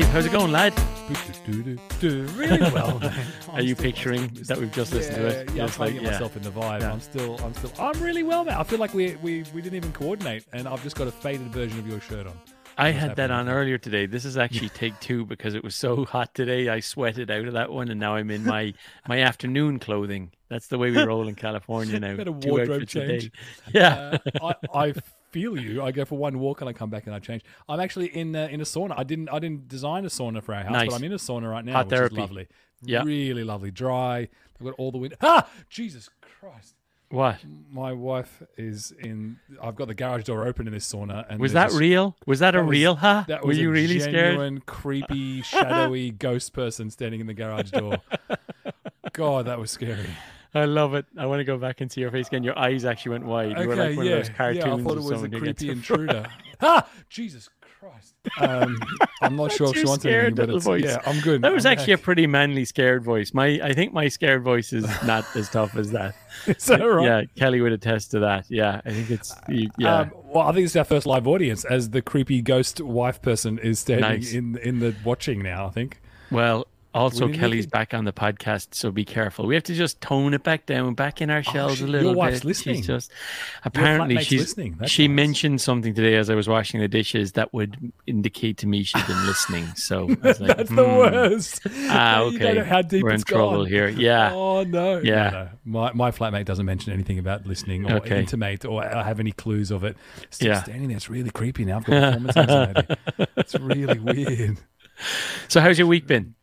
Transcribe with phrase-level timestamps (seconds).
[0.00, 0.10] live.
[0.10, 0.74] How's it going, lad?
[2.36, 3.00] really well.
[3.50, 5.48] Are you picturing that we've just listened to it?
[5.50, 6.10] Yeah, yeah, I'm trying to get yeah.
[6.10, 6.80] myself in the vibe.
[6.80, 6.92] Yeah.
[6.92, 8.56] I'm still, I'm still, I'm really well, man.
[8.56, 11.48] I feel like we, we, we didn't even coordinate, and I've just got a faded
[11.52, 12.36] version of your shirt on.
[12.76, 14.06] I What's had that on earlier today.
[14.06, 16.68] This is actually take two because it was so hot today.
[16.68, 18.74] I sweated out of that one, and now I'm in my
[19.08, 20.32] my afternoon clothing.
[20.48, 22.16] That's the way we roll in California now.
[22.26, 23.18] Wardrobe outfits a day.
[23.20, 23.32] change.
[23.72, 24.18] Yeah.
[24.40, 24.94] Uh, I, I
[25.34, 25.82] feel you.
[25.82, 27.42] I go for one walk and I come back and I change.
[27.68, 28.94] I'm actually in uh, in a sauna.
[28.96, 30.88] I didn't I didn't design a sauna for our house, Nice.
[30.88, 32.14] but I'm in a sauna right now, Hot which therapy.
[32.14, 32.46] is lovely.
[32.82, 33.02] Yeah.
[33.04, 34.28] really lovely, dry.
[34.58, 35.14] I've got all the wind.
[35.22, 36.74] Ah, Jesus Christ.
[37.08, 37.38] what
[37.70, 39.38] My wife is in.
[39.62, 42.16] I've got the garage door open in this sauna, and was that this- real?
[42.26, 42.94] Was that, a was- real?
[42.96, 43.24] Huh?
[43.28, 44.14] That Were was you a really scared?
[44.14, 47.96] genuine, creepy, shadowy ghost person standing in the garage door.
[49.12, 50.10] God, that was scary.
[50.54, 51.06] I love it.
[51.18, 52.44] I want to go back and see your face again.
[52.44, 53.58] Your eyes actually went wide.
[53.58, 54.74] You were like one yeah, of those cartoons yeah.
[54.74, 56.26] I thought it was a someone who gets creepy intruder.
[56.60, 57.48] ah, Jesus
[57.80, 58.14] Christ.
[58.38, 58.80] Um,
[59.20, 60.84] I'm not sure if she your wants scared anything, but little it's, voice.
[60.84, 61.42] yeah, I'm good.
[61.42, 63.34] That was I'm actually a pretty manly scared voice.
[63.34, 66.14] My I think my scared voice is not as tough as that.
[66.46, 67.04] Is that right?
[67.04, 68.46] Yeah, Kelly would attest to that.
[68.48, 70.00] Yeah, I think it's yeah.
[70.00, 73.58] Um, well, I think it's our first live audience as the creepy ghost wife person
[73.58, 74.32] is standing Nice.
[74.32, 75.66] in in the watching now.
[75.66, 76.00] I think.
[76.30, 79.46] well, also Kelly's back on the podcast, so be careful.
[79.46, 81.86] We have to just tone it back down, back in our shells Oh, she- a
[81.86, 82.44] your little wife's bit.
[82.46, 82.76] listening.
[82.76, 83.12] She's just
[83.64, 84.76] apparently she's listening.
[84.78, 85.16] That's she nice.
[85.16, 89.02] mentioned something today as I was washing the dishes that would indicate to me she's
[89.04, 89.66] been listening.
[89.74, 90.96] So I was like, That's the hmm.
[90.96, 91.60] worst.
[91.88, 92.62] Ah, okay.
[92.64, 93.66] how deep We're in trouble gone.
[93.66, 93.88] here.
[93.88, 94.32] Yeah.
[94.32, 94.98] Oh no.
[94.98, 95.30] Yeah.
[95.30, 95.48] No, no.
[95.64, 98.20] My my flatmate doesn't mention anything about listening or Okay.
[98.20, 99.96] intimate or have any clues of it.
[100.30, 100.62] Still Yeah.
[100.62, 100.96] standing there.
[100.96, 101.78] It's really creepy now.
[101.78, 102.94] I've got performance anxiety.
[103.36, 104.58] it's really weird.
[105.48, 106.34] So how's your week been?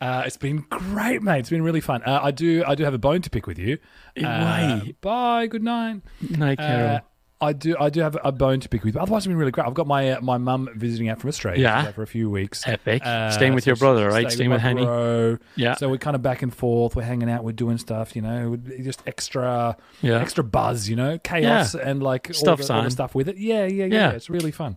[0.00, 1.40] Uh, it's been great, mate.
[1.40, 2.02] It's been really fun.
[2.04, 3.78] Uh, I do I do have a bone to pick with you.
[4.24, 5.46] Uh, bye.
[5.46, 6.02] Good night.
[6.30, 6.96] Night, Carol.
[6.96, 7.00] Uh,
[7.42, 7.74] I do.
[7.80, 8.94] I do have a bone to pick with.
[8.94, 9.00] you.
[9.00, 9.66] Otherwise, it's been really great.
[9.66, 11.62] I've got my uh, my mum visiting out from Australia.
[11.62, 11.90] Yeah.
[11.92, 12.68] For a few weeks.
[12.68, 13.00] Epic.
[13.04, 14.30] Uh, Staying with so your brother, right?
[14.30, 14.84] Staying with my Henny.
[14.84, 15.38] bro.
[15.56, 15.74] Yeah.
[15.76, 16.96] So we're kind of back and forth.
[16.96, 17.42] We're hanging out.
[17.42, 18.14] We're doing stuff.
[18.14, 20.20] You know, just extra, Yeah.
[20.20, 20.86] extra buzz.
[20.90, 23.38] You know, chaos and like all the, all the stuff with it.
[23.38, 24.10] Yeah, yeah, yeah, Yeah.
[24.10, 24.76] It's really fun.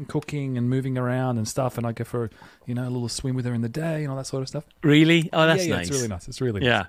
[0.00, 1.76] And cooking and moving around and stuff.
[1.78, 2.30] And I go for
[2.66, 4.48] you know a little swim with her in the day and all that sort of
[4.48, 4.64] stuff.
[4.82, 5.28] Really?
[5.32, 5.88] Oh, that's yeah, yeah, nice.
[5.88, 6.28] It's really nice.
[6.28, 6.78] It's really Yeah.
[6.78, 6.86] nice.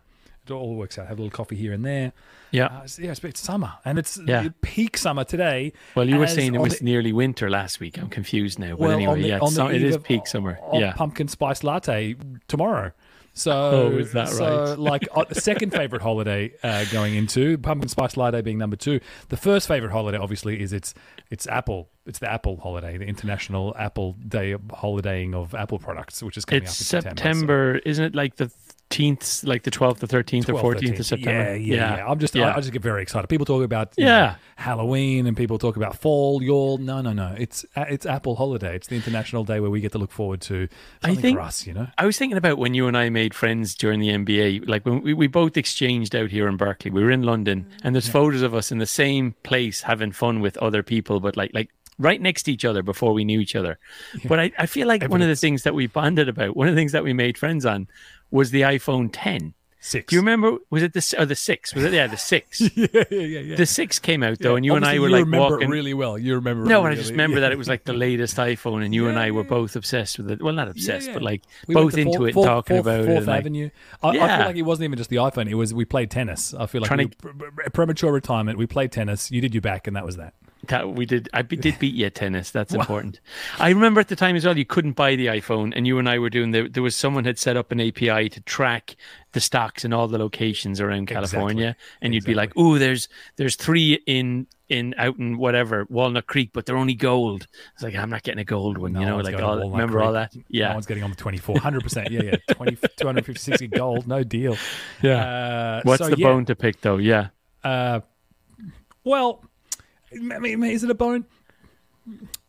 [0.48, 1.08] It all works out.
[1.08, 2.14] Have a little coffee here and there.
[2.50, 2.66] Yeah.
[2.66, 4.48] Uh, it's, yeah, it's, it's summer and it's Yeah.
[4.62, 5.72] peak summer today.
[5.96, 7.98] Well, you were saying it was the- nearly winter last week.
[8.00, 8.72] I'm confused now.
[8.72, 10.58] But well, anyway, the, yeah, it's the eve of- peak summer.
[10.74, 10.94] Yeah.
[10.94, 12.16] pumpkin spice latte
[12.48, 12.92] tomorrow.
[13.34, 13.52] So,
[13.94, 14.80] Oh, is that so, right?
[14.92, 19.00] like, uh, second favorite holiday uh, going into pumpkin spice latte being number two.
[19.30, 20.94] The first favorite holiday, obviously, is it's
[21.30, 21.90] it's Apple.
[22.06, 26.64] It's the Apple holiday, the International Apple Day holidaying of Apple products, which is coming
[26.64, 27.10] It's up in September.
[27.22, 28.16] so- September, isn't it?
[28.16, 28.52] Like the
[28.92, 31.56] 13th, like the 12th, the 13th, or 12th, 14th of September.
[31.56, 32.08] Yeah, yeah, yeah.
[32.08, 32.50] I'm just, Yeah.
[32.50, 33.28] I, I just get very excited.
[33.28, 34.36] People talk about you know, Yeah.
[34.56, 36.78] Halloween and people talk about fall, y'all.
[36.78, 37.34] No, no, no.
[37.38, 38.76] It's it's Apple holiday.
[38.76, 40.68] It's the international day where we get to look forward to
[41.02, 41.66] something think- for us.
[41.66, 41.88] You know.
[41.98, 44.68] I was thinking about when you and I made friends during the MBA.
[44.68, 46.92] Like when we, we both exchanged out here in Berkeley.
[46.92, 50.42] We were in London, and there's photos of us in the same place having fun
[50.42, 51.70] with other people, but like like
[52.02, 53.80] right next to each other before we knew each other.
[54.26, 56.76] But I, I feel like one of the things that we bonded about, one of
[56.76, 57.88] the things that we made friends on,
[58.32, 59.54] was the iPhone 10.
[59.84, 60.12] Six.
[60.12, 60.58] Do you remember?
[60.70, 61.74] Was it the or the six?
[61.74, 62.62] Was it yeah the six?
[62.76, 63.56] yeah, yeah, yeah, yeah.
[63.56, 65.70] The six came out though, and you and I were like remember walking.
[65.70, 66.20] it really well.
[66.20, 66.66] You remember.
[66.70, 67.42] no, it and I just remember yeah.
[67.42, 69.48] that it was like the latest iPhone, and you and I were yeah.
[69.50, 70.40] both obsessed with it.
[70.40, 71.14] Well, not obsessed, yeah.
[71.16, 73.06] but like We both into Fourth- it, Fourth- talking Fourth- about it.
[73.08, 73.70] Fourth like- Avenue.
[74.04, 74.38] I, I Yeah.
[74.38, 75.50] feel like it wasn't even just the iPhone.
[75.50, 76.54] It was we played tennis.
[76.54, 77.32] I feel like we, pre-
[77.74, 78.60] premature retirement.
[78.60, 79.32] We played tennis.
[79.32, 80.36] You did your back, and that was that.
[80.68, 81.28] That we did.
[81.34, 82.52] I did beat you at tennis.
[82.52, 83.20] That's important.
[83.60, 84.58] I remember at the time as well.
[84.58, 86.52] You couldn't buy the iPhone, and you and I were doing.
[86.52, 88.96] The, there was someone had set up an API to track
[89.32, 93.56] the stocks in all the locations around California, and you'd be like, "Oh, there's there's
[93.56, 98.10] three in in out in whatever Walnut Creek, but they're only gold." It's like I'm
[98.12, 100.34] not getting a gold one, No you know, like all, remember all that?
[100.48, 101.56] Yeah, No one's getting on the 24.
[101.56, 102.10] 100%.
[102.12, 102.36] Yeah, yeah.
[102.56, 104.08] 20, 250, gold.
[104.08, 104.58] No deal.
[105.02, 105.26] yeah.
[105.26, 106.98] Uh, What's so, the yeah, bone to pick though?
[106.98, 107.30] Yeah,
[107.64, 108.02] Uh,
[109.04, 109.44] well,
[110.12, 111.26] is it a bone?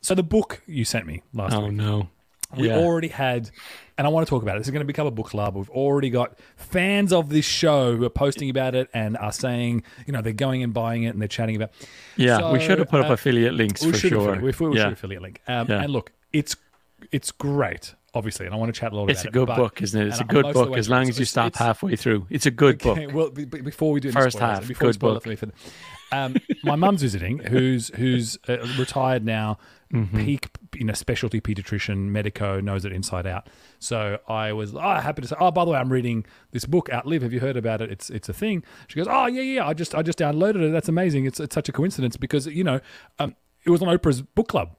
[0.01, 2.09] So the book you sent me last Oh week, no.
[2.57, 2.77] we yeah.
[2.77, 3.49] already had,
[3.97, 4.59] and I want to talk about it.
[4.59, 5.55] This is going to become a book club.
[5.55, 9.83] We've already got fans of this show who are posting about it and are saying,
[10.07, 11.71] you know, they're going and buying it and they're chatting about.
[12.17, 14.33] yeah, we should have put up uh, affiliate links we for should sure.
[14.33, 14.83] Affiliate, we, we yeah.
[14.85, 15.41] should affiliate link.
[15.47, 15.83] Um, Yeah.
[15.83, 16.55] And look, it's
[17.11, 19.27] it's great, obviously, and I want to chat a lot It's about it.
[19.27, 20.07] It's a good but- book, isn't it?
[20.07, 22.25] It's a good most of the book as long as you stop halfway through.
[22.29, 22.97] It's a good book.
[23.13, 25.25] Well, b- before we do First spoilers, half, before good book.
[26.13, 29.57] For me for the- um, my mum's visiting, who's who's uh, retired now,
[29.93, 30.25] Mm-hmm.
[30.25, 33.47] peak you know specialty pediatrician, medico, knows it inside out.
[33.77, 36.89] So I was oh, happy to say, oh, by the way, I'm reading this book,
[36.91, 37.21] Outlive.
[37.21, 37.91] Have you heard about it?
[37.91, 38.63] It's it's a thing.
[38.87, 40.71] She goes, oh yeah yeah, I just I just downloaded it.
[40.71, 41.25] That's amazing.
[41.25, 42.79] It's it's such a coincidence because you know
[43.19, 44.75] um, it was on Oprah's book club.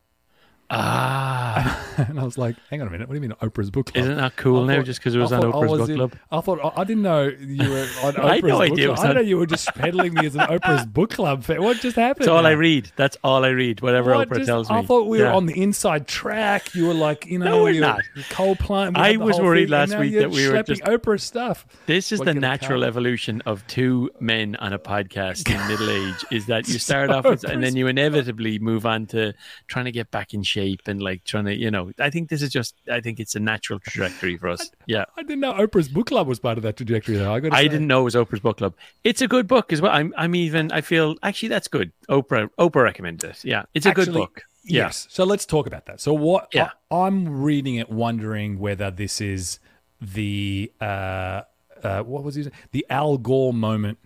[0.70, 3.92] Ah, and I was like, hang on a minute, what do you mean Oprah's book
[3.92, 4.02] club?
[4.04, 5.88] Isn't that cool I now thought- just because it was I on Oprah's was book
[5.90, 6.12] in- club?
[6.32, 8.98] I thought I didn't know you were on Oprah's I had no book idea club.
[8.98, 11.62] I on- know you were just peddling me as an Oprah's book club fan.
[11.62, 12.24] What just happened?
[12.26, 12.90] That's all I read.
[12.96, 13.80] That's all I read.
[13.82, 14.28] Whatever What?
[14.28, 14.76] Oprah Just- tells me.
[14.76, 15.34] I thought we were Yeah.
[15.36, 16.74] on the inside track.
[16.74, 18.00] You were like, you know, No, we're were not.
[18.30, 18.96] coal plant.
[18.96, 21.66] we I was worried thing, last week that we were just- Oprah stuff.
[21.86, 26.24] This is What the natural evolution of two men on a podcast in middle age.
[26.32, 29.34] Is that you start off and then you inevitably move on to
[29.68, 31.92] trying to get back in shape and like trying to, you know.
[31.98, 32.74] I think this is just.
[32.90, 34.70] I think it's a natural trajectory for us.
[34.86, 35.04] Yeah.
[35.16, 37.16] I didn't know Oprah's book club was part of that trajectory.
[37.16, 37.52] Though I got.
[37.54, 38.74] I didn't know it was Oprah's book club.
[39.02, 39.92] It's a good book as well.
[39.92, 40.70] I'm, I'm even.
[40.72, 41.90] I feel actually that's good.
[42.10, 43.44] Oprah, Oprah recommended it.
[43.44, 44.42] Yeah, it's a good book.
[44.64, 44.84] Yeah.
[44.84, 45.06] Yes.
[45.10, 46.00] So let's talk about that.
[46.00, 46.48] So what?
[46.52, 46.70] Yeah.
[46.90, 49.58] I, am reading it, wondering whether this is
[50.00, 51.42] the uh,
[51.82, 52.52] uh, what was it?
[52.72, 53.98] The Al Gore moment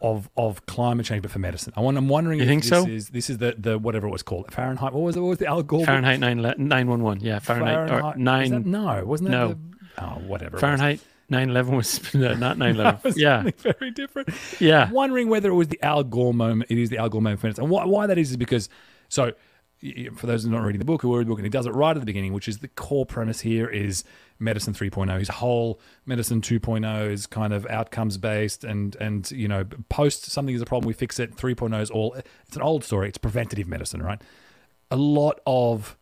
[0.00, 1.72] of of climate change, but for medicine.
[1.76, 2.86] I want, I'm wondering You if think this so?
[2.86, 4.92] is this is the the whatever it was called Fahrenheit.
[4.92, 5.20] What was it?
[5.20, 5.84] What was the Al Gore?
[5.84, 7.20] Fahrenheit nine nine one one.
[7.20, 9.36] Yeah, Fahrenheit, that- nine no, wasn't that?
[9.36, 9.48] no.
[9.48, 9.58] The,
[10.04, 10.58] oh, whatever.
[10.58, 14.28] Fahrenheit nine eleven was no, not 9-11 was Yeah, very different.
[14.60, 14.90] yeah.
[14.90, 16.70] Wondering whether it was the Al Gore moment.
[16.70, 17.58] It is the Al Gore moment.
[17.58, 18.68] And why, why that is is because,
[19.08, 19.32] so
[20.16, 21.66] for those who are not reading the book, are reading the book, and he does
[21.66, 24.04] it right at the beginning, which is the core premise here is
[24.38, 25.18] medicine 3.0.
[25.18, 30.54] His whole medicine 2.0 is kind of outcomes based and, and you know, post something
[30.54, 31.36] is a problem, we fix it.
[31.36, 33.08] 3.0 is all, it's an old story.
[33.08, 34.20] It's preventative medicine, right?
[34.90, 35.96] A lot of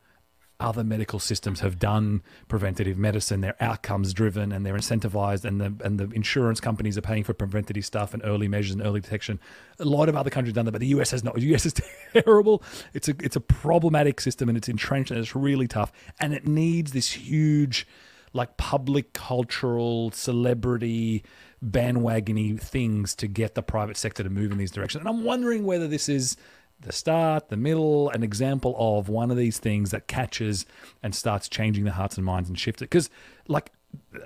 [0.61, 3.41] other medical systems have done preventative medicine.
[3.41, 7.35] They're outcomes driven and they're incentivized, and the and the insurance companies are paying for
[7.35, 9.41] preventative stuff and early measures and early detection.
[9.79, 11.35] A lot of other countries have done that, but the US has not.
[11.35, 11.75] The US is
[12.12, 12.62] terrible.
[12.93, 15.93] It's a it's a problematic system and it's entrenched and it's really tough.
[16.21, 17.87] And it needs this huge,
[18.33, 21.25] like public cultural celebrity
[21.65, 25.01] bandwagony things to get the private sector to move in these directions.
[25.01, 26.37] And I'm wondering whether this is
[26.81, 30.67] the start, the middle, an example of one of these things that catches
[31.03, 32.87] and starts changing the hearts and minds and shifts it.
[32.87, 33.11] Because,
[33.49, 33.73] like,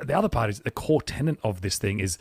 [0.03, 2.19] the other part is the core tenet of this thing is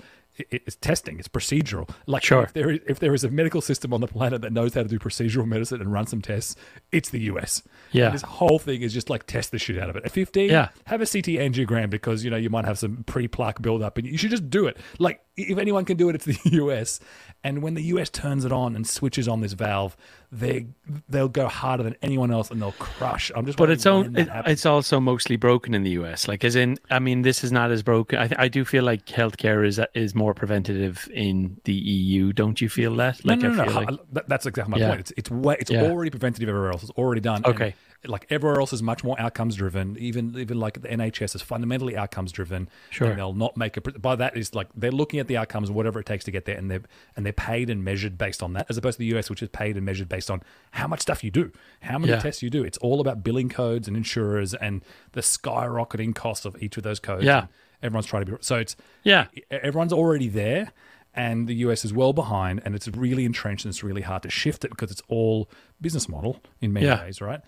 [0.52, 1.20] it's testing.
[1.20, 1.90] It's procedural.
[2.06, 2.44] Like, Sure.
[2.44, 4.84] if there is, if there is a medical system on the planet that knows how
[4.84, 6.56] to do procedural medicine and run some tests,
[6.92, 7.64] it's the US.
[7.92, 8.06] Yeah.
[8.06, 10.06] And this whole thing is just like test the shit out of it.
[10.06, 10.70] At 15, Yeah.
[10.86, 14.18] have a CT angiogram because you know you might have some pre-plaque buildup, and you
[14.18, 14.78] should just do it.
[15.00, 17.00] Like if anyone can do it, it's the US.
[17.44, 19.96] And when the US turns it on and switches on this valve,
[20.32, 20.68] they
[21.08, 23.32] they'll go harder than anyone else, and they'll crush.
[23.36, 23.58] I'm just.
[23.58, 26.28] But it's own, it, it's also mostly broken in the US.
[26.28, 28.20] Like, as in, I mean, this is not as broken.
[28.20, 32.34] I, th- I do feel like healthcare is is more preventative in the EU.
[32.34, 33.24] Don't you feel that?
[33.24, 33.80] No, Like, no, I no, feel no.
[33.82, 34.90] like- That- That's exactly my Yeah.
[34.90, 35.00] point.
[35.02, 35.84] It's it's way, it's Yeah.
[35.84, 36.84] already preventative everywhere else.
[36.84, 37.44] It's already done.
[37.46, 37.76] Okay.
[38.08, 39.98] Like everywhere else is much more outcomes driven.
[40.00, 42.70] Even even like the NHS is fundamentally outcomes driven.
[42.90, 43.10] Sure.
[43.10, 46.00] And they'll not make a by that is like they're looking at the outcomes whatever
[46.00, 46.84] it takes to get there, and they're
[47.16, 49.50] and they're paid and measured based on that, as opposed to the US, which is
[49.50, 51.52] paid and measured based on how much stuff you do,
[51.82, 52.20] how many Yeah.
[52.20, 52.64] tests you do.
[52.64, 54.84] It's all about billing codes and insurers and
[55.14, 57.24] the skyrocketing costs of each of those codes.
[57.26, 57.40] Yeah.
[57.40, 57.48] And
[57.84, 60.72] everyone's trying to be so it's yeah, everyone's already there
[61.14, 64.30] and the US is well behind and it's really entrenched and it's really hard to
[64.30, 65.50] shift it because it's all
[65.82, 67.04] business model in many Yeah.
[67.04, 67.42] ways, right?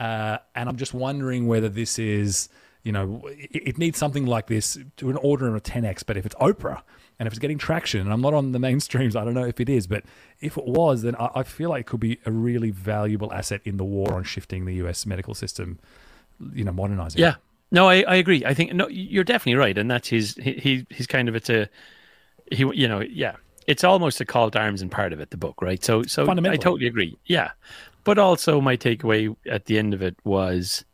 [0.00, 2.48] Uh, and I'm just wondering whether this is,
[2.82, 6.04] you know, it, it needs something like this to an order of a 10x.
[6.06, 6.82] But if it's Oprah
[7.18, 9.60] and if it's getting traction, and I'm not on the mainstreams, I don't know if
[9.60, 10.04] it is, but
[10.40, 13.60] if it was, then I, I feel like it could be a really valuable asset
[13.64, 15.78] in the war on shifting the US medical system,
[16.52, 17.20] you know, modernizing.
[17.20, 17.24] it.
[17.24, 17.34] yeah.
[17.72, 18.44] No, I, I agree.
[18.44, 20.34] I think no, you're definitely right, and that's his.
[20.34, 21.70] He, he he's kind of it's a
[22.50, 22.70] he.
[22.74, 23.36] You know, yeah.
[23.66, 25.82] It's almost a call to arms and part of it, the book, right?
[25.84, 27.16] So, so I totally agree.
[27.26, 27.52] Yeah,
[28.04, 30.84] but also my takeaway at the end of it was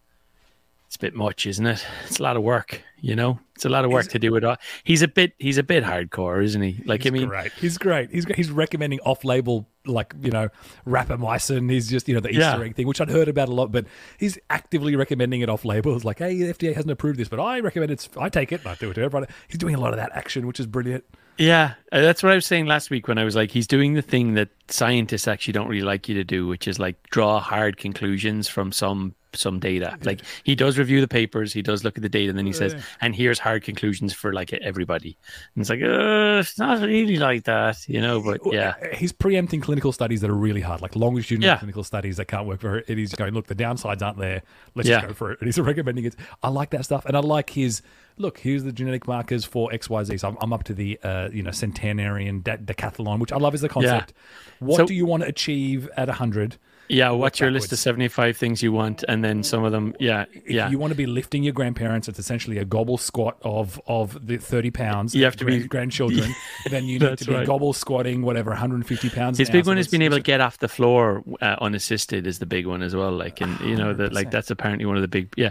[0.86, 1.84] it's a bit much, isn't it?
[2.06, 3.38] It's a lot of work, you know.
[3.54, 4.56] It's a lot of work to do it all.
[4.84, 6.82] He's a bit he's a bit hardcore, isn't he?
[6.86, 7.52] Like He's I mean, great.
[7.52, 8.10] He's great.
[8.10, 10.48] He's he's recommending off-label, like you know,
[10.86, 11.70] rapamycin.
[11.70, 12.60] He's just you know the Easter Yeah.
[12.60, 13.86] egg thing, which I'd heard about a lot, but
[14.18, 15.94] he's actively recommending it off-label.
[15.96, 18.08] It's like, hey, the FDA hasn't approved this, but I recommend it.
[18.18, 18.60] I take it.
[18.60, 19.26] and I do it to everybody.
[19.48, 21.04] He's doing a lot of that action, which is brilliant.
[21.38, 23.94] Yeah, uh, that's what I was saying last week when I was like, he's doing
[23.94, 27.38] the thing that scientists actually don't really like you to do, which is like draw
[27.38, 29.96] hard conclusions from some some data.
[30.02, 32.52] Like he does review the papers, he does look at the data, and then he
[32.52, 35.16] says, and here's hard conclusions for like everybody.
[35.54, 38.20] And it's like, uh, it's not really like that, you know.
[38.22, 41.58] But yeah, he's preempting clinical studies that are really hard, like longitudinal Yeah.
[41.58, 42.88] clinical studies that can't work for it.
[42.88, 44.42] He's going, look, the downsides aren't there.
[44.74, 44.96] Let's Yeah.
[44.96, 45.40] just go for it.
[45.40, 46.16] And he's recommending it.
[46.42, 47.82] I like that stuff, and I like his
[48.16, 48.38] look.
[48.38, 50.18] Here's the genetic markers for X, Y, Z.
[50.18, 53.54] So I'm, I'm up to the uh, you know centenarian de- decathlon, which I love
[53.54, 54.12] as a concept.
[54.58, 56.56] What So- do you want to achieve at 100?
[56.88, 59.04] Yeah, what's your list of 75 things you want?
[59.08, 60.70] And then some of them, yeah, If yeah.
[60.70, 64.38] you want to be lifting your grandparents, it's essentially a goblet squat of of the
[64.38, 65.14] thirty pounds.
[65.14, 66.34] You have to grand- be- grandchildren.
[66.70, 67.46] then you need to be right.
[67.46, 69.38] goblet squatting whatever 150 pounds.
[69.38, 72.46] His big one is being able to get off the floor uh, unassisted is the
[72.46, 73.12] big one as well.
[73.12, 75.32] Like, and you know that like that's apparently one of the big.
[75.36, 75.50] Yeah,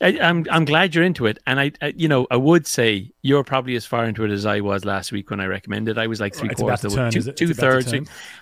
[0.00, 3.12] I, I'm I'm glad you're into it, and I, I you know I would say
[3.22, 5.98] you're probably as far into it as I was last week when I recommended.
[5.98, 7.30] I was like three about quarters to of the way, turn, two, is it?
[7.30, 7.92] It's two thirds.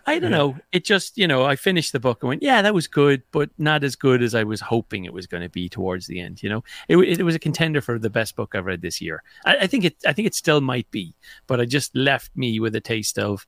[0.06, 0.56] I don't know.
[0.72, 3.50] It just you know I finished the book and went, yeah, that was good, but
[3.58, 6.42] not as good as I was hoping it was going to be towards the end.
[6.42, 9.22] You know, it, it was a contender for the best book I've read this year.
[9.44, 11.14] I, I think it I think it still might be,
[11.46, 13.46] but it just left me with a taste of,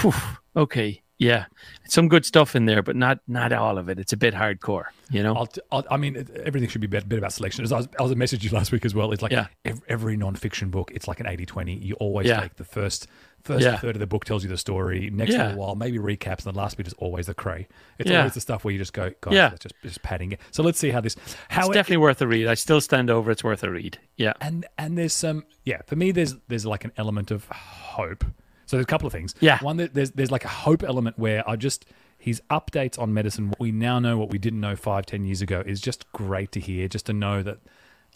[0.00, 0.12] whew,
[0.56, 1.44] okay, yeah,
[1.84, 3.98] some good stuff in there, but not not all of it.
[4.00, 5.34] It's a bit hardcore, you know.
[5.36, 7.62] I'll, t- I'll, I mean, it- everything should be a bit, bit about selection.
[7.62, 9.12] As I was, I was messaged you last week as well.
[9.12, 9.46] It's like Yeah.
[9.64, 11.80] ev- every non-fiction book, it's like an 80-20.
[11.84, 12.40] You always Yeah.
[12.40, 13.06] take the first
[13.44, 13.76] first Yeah.
[13.76, 15.10] third of the book tells you the story.
[15.10, 15.48] Next Yeah.
[15.48, 17.68] little while, maybe recaps, and the last bit is always the cray.
[17.98, 18.18] It's Yeah.
[18.18, 19.48] always the stuff where you just go, guys, Yeah.
[19.48, 20.40] let's just just padding it.
[20.50, 21.16] So let's see how this
[21.50, 22.46] how It's it, definitely worth a read.
[22.46, 23.30] I still stand over.
[23.30, 23.98] It's worth a read.
[24.16, 28.24] Yeah, and and there's some yeah for me there's there's like an element of hope
[28.66, 29.58] so there's a couple of things Yeah.
[29.60, 31.84] one that there's there's like a hope element where i just
[32.18, 35.42] his updates on medicine what we now know what we didn't know five ten years
[35.42, 37.58] ago is just great to hear just to know that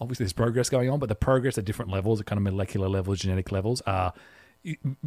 [0.00, 2.88] obviously there's progress going on but the progress at different levels at kind of molecular
[2.88, 4.12] levels genetic levels are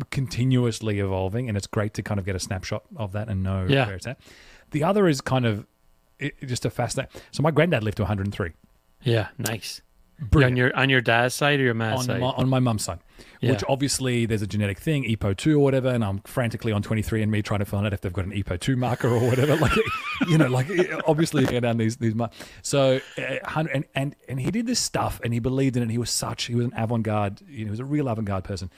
[0.10, 3.66] continuously evolving and it's great to kind of get a snapshot of that and know
[3.68, 3.86] Yeah.
[3.88, 4.20] where it's at
[4.72, 5.66] the other is kind of
[6.20, 8.52] it, just a fascinating so my granddad lived to 103
[9.02, 9.82] yeah, nice.
[10.22, 10.52] Brilliant.
[10.52, 12.20] On your on your dad's side or your mom's on side?
[12.20, 13.00] my, on my mum's side,
[13.40, 13.52] Yeah.
[13.52, 17.60] which obviously there's a genetic thing, EPO2 or whatever, and I'm frantically on 23andMe trying
[17.62, 19.56] to find out if they've got an EPO2 marker or whatever.
[19.62, 19.72] Like,
[20.28, 20.68] you know, like
[21.08, 23.38] obviously you go down these these mar- So, uh,
[23.70, 25.86] and and and he did this stuff, and he believed in it.
[25.86, 28.44] And he was such he was an avant-garde, you know, he was a real avant-garde
[28.44, 28.70] person,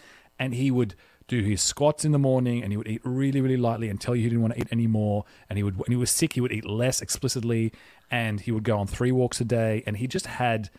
[0.41, 0.93] and he would
[1.27, 4.15] do his squats in the morning, and he would eat really really lightly and tell
[4.15, 5.23] you he didn't want to eat anymore.
[5.49, 7.71] And he would when he was sick, he would eat less explicitly,
[8.09, 10.69] and he would go on three walks a day, and he just had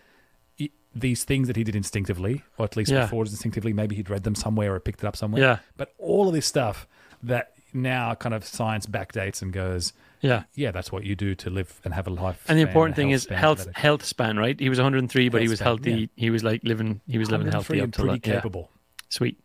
[0.94, 3.02] these things that he did instinctively, or at least Yeah.
[3.06, 3.72] before instinctively.
[3.72, 5.40] Maybe he'd read them somewhere or picked it up somewhere.
[5.42, 5.58] Yeah.
[5.78, 6.86] But all of this stuff
[7.22, 10.42] that now kind of science backdates and goes, yeah.
[10.54, 12.44] yeah, that's what you do to live and have a life.
[12.46, 13.72] And the important thing is health better.
[13.86, 14.60] health span, right?
[14.60, 15.90] He was 103, but he was span, healthy.
[15.92, 16.06] yeah.
[16.14, 17.00] He was like living.
[17.08, 18.22] He was living healthy up pretty that.
[18.22, 18.68] Capable.
[19.08, 19.38] Sweet.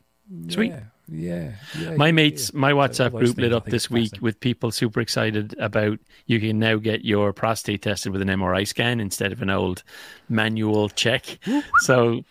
[0.50, 0.72] Sweet.
[0.72, 1.96] Yeah, yeah, yeah.
[1.96, 6.00] My yeah, mates, my WhatsApp group lit up this week with people super excited about
[6.26, 9.84] you can now get your prostate tested with an MRI scan instead of an old
[10.28, 11.40] manual check.
[11.80, 12.22] so,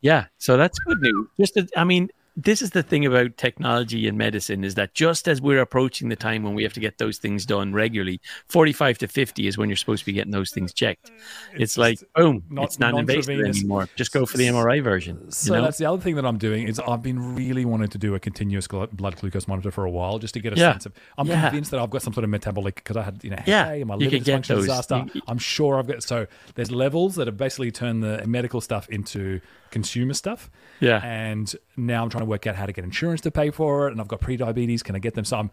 [0.00, 1.28] yeah, so that's good news.
[1.38, 2.08] Just, I mean,
[2.40, 6.14] this is the thing about technology and medicine is that just as we're approaching the
[6.14, 9.68] time when we have to get those things done regularly, 45 to 50 is when
[9.68, 11.10] you're supposed to be getting those things checked.
[11.54, 13.88] It's, just like, boom, not- it's not invasive anymore.
[13.96, 15.32] Just go for the MRI version.
[15.32, 15.64] So you know?
[15.64, 18.20] that's the other thing that I'm doing is I've been really wanting to do a
[18.20, 20.72] continuous blood glucose monitor for a while just to get a Yeah.
[20.72, 20.92] sense of.
[21.18, 21.42] I'm Yeah.
[21.48, 23.82] convinced that I've got some sort of metabolic because I had you know Yeah, hey,
[23.82, 24.66] my you liver dysfunction those.
[24.66, 25.06] disaster.
[25.12, 28.88] You- I'm sure I've got so there's levels that have basically turned the medical stuff
[28.90, 29.40] into
[29.70, 30.50] consumer stuff.
[30.80, 31.00] Yeah.
[31.04, 33.92] and now I'm trying to work out how to get insurance to pay for it.
[33.92, 34.82] And I've got pre-diabetes.
[34.82, 35.24] Can I get them?
[35.24, 35.50] So I'm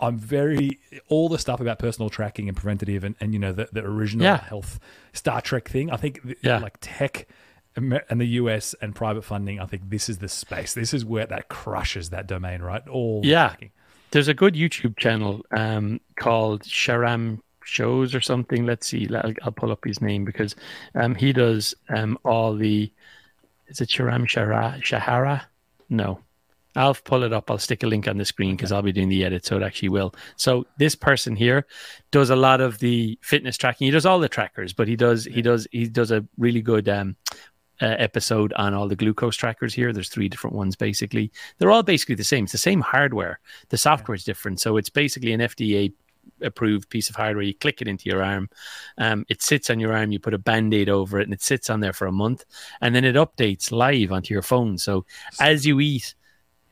[0.00, 3.68] I'm very all the stuff about personal tracking and preventative and, and you know the,
[3.72, 4.36] the original Yeah.
[4.38, 4.78] health
[5.12, 5.90] Star Trek thing.
[5.90, 6.58] I think th- Yeah.
[6.58, 7.26] like tech
[7.76, 10.74] and the US and private funding, I think this is the space.
[10.74, 12.86] This is where that crushes that domain, right?
[12.88, 13.48] All Yeah.
[13.48, 13.70] tracking.
[14.10, 18.66] There's a good YouTube channel um, called Sharam Shows or something.
[18.66, 19.08] Let's see.
[19.14, 20.56] I'll, I'll pull up his name because
[20.96, 22.92] um, he does um, all the.
[23.70, 25.42] Is it Sharam Shara, Shahara?
[25.88, 26.20] No.
[26.76, 27.50] I'll pull it up.
[27.50, 29.62] I'll stick a link on the screen because I'll be doing the edit, so it
[29.62, 30.14] actually will.
[30.36, 31.66] So this person here
[32.12, 33.86] does a lot of the fitness tracking.
[33.86, 36.88] He does all the trackers, but he does he does he does a really good
[36.88, 37.16] um,
[37.82, 39.92] uh, episode on all the glucose trackers here.
[39.92, 41.32] There's three different ones basically.
[41.58, 42.44] They're all basically the same.
[42.44, 43.40] It's the same hardware.
[43.70, 44.60] The software is different.
[44.60, 45.92] So it's basically an FDA
[46.42, 47.42] approved piece of hardware.
[47.44, 48.48] You click it into your arm.
[48.98, 50.12] Um, it sits on your arm.
[50.12, 52.44] You put a band aid over it and it sits on there for a month.
[52.80, 54.78] And then it updates live onto your phone.
[54.78, 55.04] So
[55.38, 56.14] as you eat,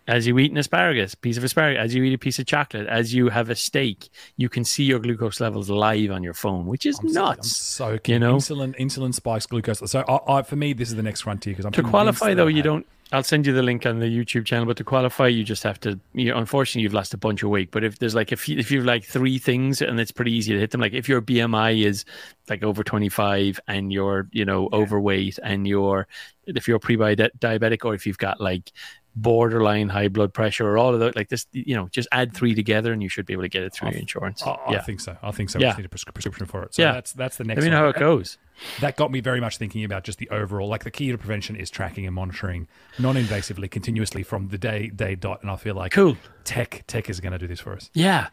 [0.07, 2.87] as you eat an asparagus, piece of asparagus, as you eat a piece of chocolate,
[2.87, 4.09] as you have a steak,
[4.39, 7.27] you can see your glucose levels live on your phone, which is I'm so- I'm
[7.37, 7.57] nuts.
[7.57, 8.37] so you know?
[8.37, 9.83] insulin, insulin spikes glucose.
[9.91, 12.47] So I, I, for me, this is the next frontier because I'm to qualify though
[12.47, 15.43] you don't i'll send you the link on the youtube channel but to qualify you
[15.45, 18.33] just have to you unfortunately you've lost a bunch of weight but if there's like
[18.33, 20.93] if you if you've like three things and it's pretty easy to hit them like
[20.93, 22.05] if your bmi is
[22.49, 26.07] like over 25 and you're you know overweight and you're
[26.47, 28.73] if you're pre-diabetic or if you've got like
[29.17, 32.55] borderline high blood pressure or all of that like this you know just add three
[32.55, 34.83] together and you should be able to get it through your insurance I, I yeah
[34.83, 35.17] think so.
[35.23, 35.59] I think so.
[35.59, 35.67] Yeah.
[35.67, 36.75] I just need a prescri- prescription for it.
[36.75, 36.93] So Yeah.
[36.93, 37.59] that's that's the next.
[37.59, 37.93] let me know one.
[37.95, 38.39] how it goes
[38.81, 41.57] that got me very much thinking about just the overall like the key to prevention
[41.57, 42.67] is tracking and monitoring
[42.99, 46.17] non-invasively continuously from the day day dot and i feel like Cool.
[46.45, 47.91] tech tech is going to do this for us.
[47.95, 48.29] Yeah,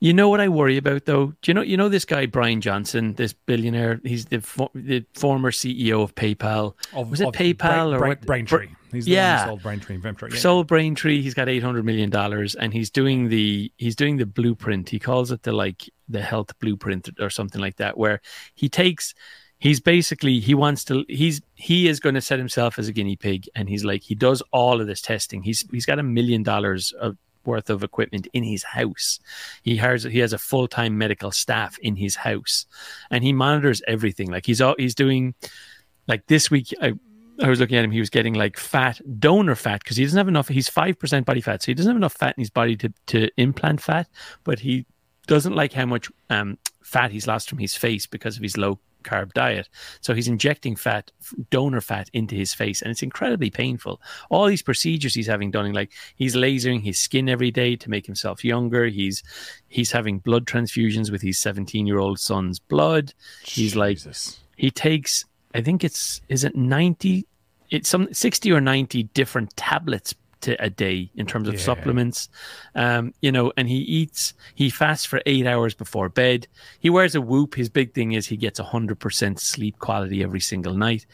[0.00, 1.26] you know what I worry about though.
[1.42, 4.00] Do you know you know this guy Brian Johnson, this billionaire?
[4.04, 6.74] He's the for, the former CEO of PayPal.
[6.92, 8.18] Of, Was it PayPal or Brain?
[8.24, 8.68] Braintree?
[8.92, 9.38] He's the Yeah.
[9.38, 10.28] one who sold Braintree.
[10.32, 10.38] Yeah.
[10.38, 11.20] Sold Braintree.
[11.22, 14.88] He's got eight hundred million dollars, and he's doing the he's doing the blueprint.
[14.90, 18.20] He calls it the like the health blueprint or something like that, where
[18.54, 19.12] he takes.
[19.58, 23.16] He's basically he wants to he's he is going to set himself as a guinea
[23.16, 25.42] pig, and he's like he does all of this testing.
[25.42, 29.18] He's he's got a million dollars of worth of equipment in his house.
[29.62, 32.66] He hires he has a full time medical staff in his house,
[33.10, 34.30] and he monitors everything.
[34.30, 35.34] Like he's all he's doing.
[36.06, 36.92] Like this week, I
[37.42, 37.90] I was looking at him.
[37.90, 40.48] He was getting like fat, donor fat, because he doesn't have enough.
[40.48, 42.92] He's five percent body fat, so he doesn't have enough fat in his body to
[43.06, 44.08] to implant fat.
[44.44, 44.86] But he
[45.26, 48.78] doesn't like how much um, fat he's lost from his face because of his low
[49.06, 49.68] carb diet.
[50.00, 51.10] So he's injecting fat,
[51.50, 54.00] donor fat, into his face, and it's incredibly painful.
[54.30, 58.06] All these procedures he's having done, like he's lasering his skin every day to make
[58.06, 58.86] himself younger.
[58.86, 59.22] He's
[59.68, 63.14] he's having blood transfusions with his seventeen year old son's blood.
[63.44, 63.98] He's like
[64.56, 67.26] he takes i think it's is it 90
[67.70, 70.14] it's some 60 or 90 different tablets
[70.46, 71.60] to a day in terms of Yeah.
[71.70, 72.28] supplements.
[72.74, 76.40] Um you know and he eats he fasts for eight hours before bed.
[76.80, 77.54] He wears a whoop.
[77.54, 81.06] His big thing is he gets 100% sleep quality every single night.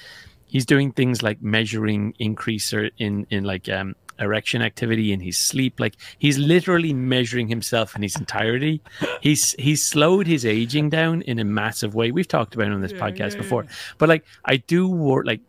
[0.47, 5.81] He's doing things like measuring increase in in like um erection activity in his sleep.
[5.81, 8.81] Like he's literally measuring himself in his entirety.
[9.21, 12.13] He's he's slowed his aging down in a massive way.
[12.13, 13.65] We've talked about it on this podcast before.
[13.99, 15.41] but like i do work like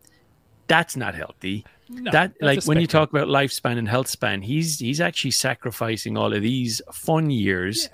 [0.73, 4.79] that's not healthy No, that like when you talk about lifespan and health span he's
[4.79, 7.89] he's actually sacrificing all of these fun years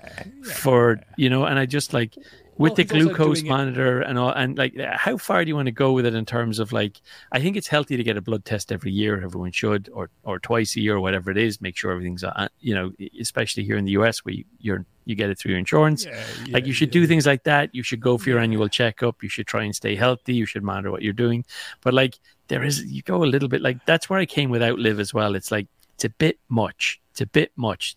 [0.54, 2.16] for you know and i just like
[2.60, 5.56] with Well, the glucose doing it- monitor and all and like how far do you
[5.56, 7.02] want to go with it in terms of like
[7.32, 10.40] i think it's healthy to get a blood test every year everyone should or or
[10.40, 13.78] twice a year or whatever it is make sure everything's uh, you know especially here
[13.78, 16.06] in the us where you, you're you get it through your insurance.
[16.06, 17.02] Yeah, like you should yeah.
[17.02, 17.74] do things like that.
[17.74, 19.24] You should go for your annual checkup.
[19.24, 20.36] You should try and stay healthy.
[20.36, 21.46] You should monitor what you're doing.
[21.82, 24.62] But like there is you go a little bit like that's where i came with
[24.62, 25.34] outlive as well.
[25.34, 27.02] It's like it's a bit much.
[27.10, 27.96] It's a bit much.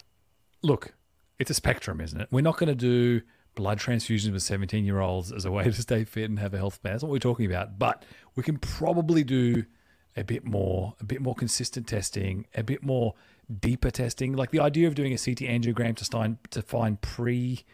[0.63, 0.95] Look,
[1.39, 2.29] it's a spectrum, isn't it?
[2.31, 3.21] We're not going to do
[3.55, 6.59] blood transfusions with 17 year olds as a way to stay fit and have a
[6.59, 6.93] health span.
[6.93, 7.79] That's what we're talking about.
[7.79, 9.65] But we can probably do
[10.17, 13.15] a bit more, a bit more consistent testing, a bit more
[13.61, 14.35] deeper testing.
[14.35, 17.65] Like the idea of doing a CT angiogram to find to find pre.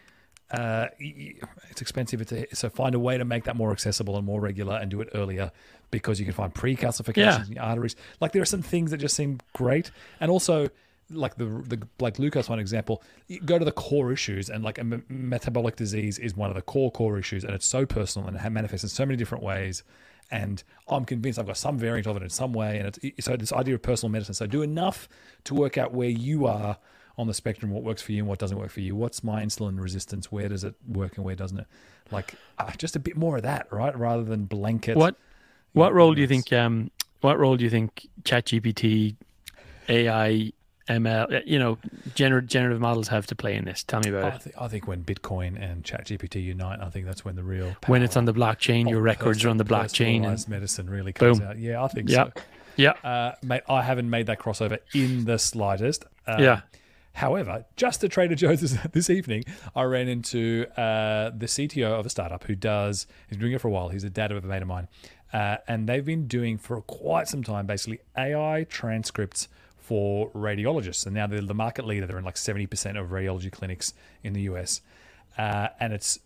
[0.51, 2.23] Uh, it's expensive.
[2.33, 5.01] It's so find a way to make that more accessible and more regular, and do
[5.03, 5.53] it earlier
[5.91, 7.47] because you can find pre-calcifications Yeah.
[7.47, 7.97] in your arteries.
[8.21, 10.71] Like there are some things that just seem great, and also
[11.11, 13.03] like the the like glucose one example,
[13.45, 16.63] go to the core issues, and like a m- metabolic disease is one of the
[16.63, 19.83] core core issues, and it's so personal and it manifests in so many different ways.
[20.31, 23.37] And I'm convinced I've got some variant of it in some way, and it's so
[23.37, 24.35] this idea of personal medicine.
[24.35, 25.09] So do enough
[25.45, 26.77] to work out where you are
[27.17, 28.95] on the spectrum, what works for you and what doesn't work for you.
[28.95, 30.31] What's my insulin resistance?
[30.31, 31.67] Where does it work and where doesn't it?
[32.11, 33.97] Like uh, just a bit more of that, right?
[33.99, 34.97] Rather than blanket.
[34.97, 35.17] what
[35.73, 36.91] what role do you think um
[37.21, 39.17] what role do you think ChatGPT,
[39.89, 40.53] AI,
[40.89, 41.77] ML, uh, you know,
[42.15, 43.83] gener- generative models have to play in this?
[43.85, 44.43] Tell me about I, it.
[44.43, 48.03] th- I think when Bitcoin and ChatGPT unite, I think that's when the real When
[48.03, 50.27] it's on the blockchain, your records are on the blockchain.
[50.27, 51.49] And, medicine really comes Boom.
[51.49, 51.59] out.
[51.59, 52.25] Yeah, I think Yeah.
[52.35, 52.43] so.
[52.77, 56.05] yeah, Uh, mate, I haven't made that crossover in the slightest.
[56.27, 56.61] Um, Yeah.
[57.15, 59.43] However, just at Trader Joe's this, this evening,
[59.75, 63.61] I ran into uh, the CTO of a startup who does, he's been doing it
[63.61, 63.89] for a while.
[63.89, 64.87] He's a dad of a mate of mine.
[65.33, 69.49] Uh, and they've been doing for quite some time basically AI transcripts
[69.89, 71.07] for radiologists.
[71.07, 72.07] And now they're the market leader.
[72.07, 74.83] They're in like 70% of radiology clinics in the US.
[75.39, 76.19] Uh, and it's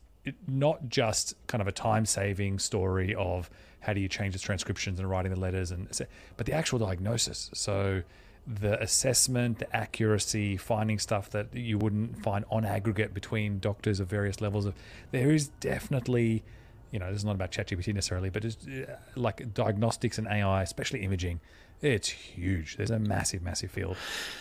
[0.49, 3.49] not just kind of a time saving story of
[3.79, 5.89] how do you change the transcriptions and writing the letters and
[6.37, 8.03] but the actual diagnosis so
[8.47, 14.09] the assessment the accuracy finding stuff that you wouldn't find on aggregate between doctors of
[14.09, 14.75] various levels of
[15.11, 16.45] there is definitely
[16.93, 20.63] you know this is not about ChatGPT necessarily but it's uh, like diagnostics and AI
[20.63, 21.41] especially imaging
[21.83, 22.77] it's huge.
[22.77, 23.97] There's a massive massive field.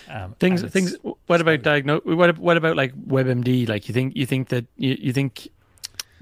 [0.10, 0.96] Um, things things
[1.28, 3.68] what about diagnose what what about like webmd?
[3.68, 5.48] Like you think you think that you, you think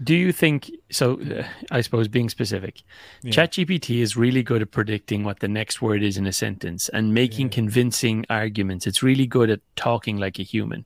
[0.02, 2.84] do you think so uh, i suppose being specific
[3.22, 3.34] Yeah.
[3.34, 7.14] chatgpt is really good at predicting what the next word is in a sentence and
[7.14, 7.56] making Yeah.
[7.56, 8.88] convincing arguments.
[8.88, 10.86] It's really good at talking like a human.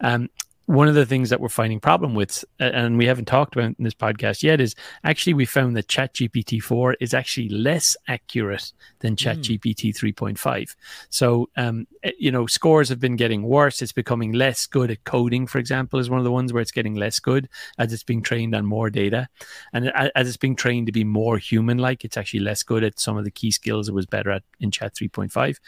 [0.00, 0.30] Um
[0.66, 3.84] one of the things that we're finding problem with, and we haven't talked about in
[3.84, 9.12] this podcast yet, is actually we found that ChatGPT 4 is actually less accurate than
[9.12, 9.16] hmm.
[9.16, 10.14] ChatGPT mm.
[10.14, 10.74] 3.5.
[11.10, 13.82] So, um, eh, you know, scores have been getting worse.
[13.82, 16.70] It's becoming less good at coding, for example, is one of the ones where it's
[16.70, 17.48] getting less good
[17.78, 19.28] as it's being trained on more data.
[19.72, 23.00] And as it's being trained to be more human like, it's actually less good at
[23.00, 25.58] some of the key skills it was better at in Chat 3.5.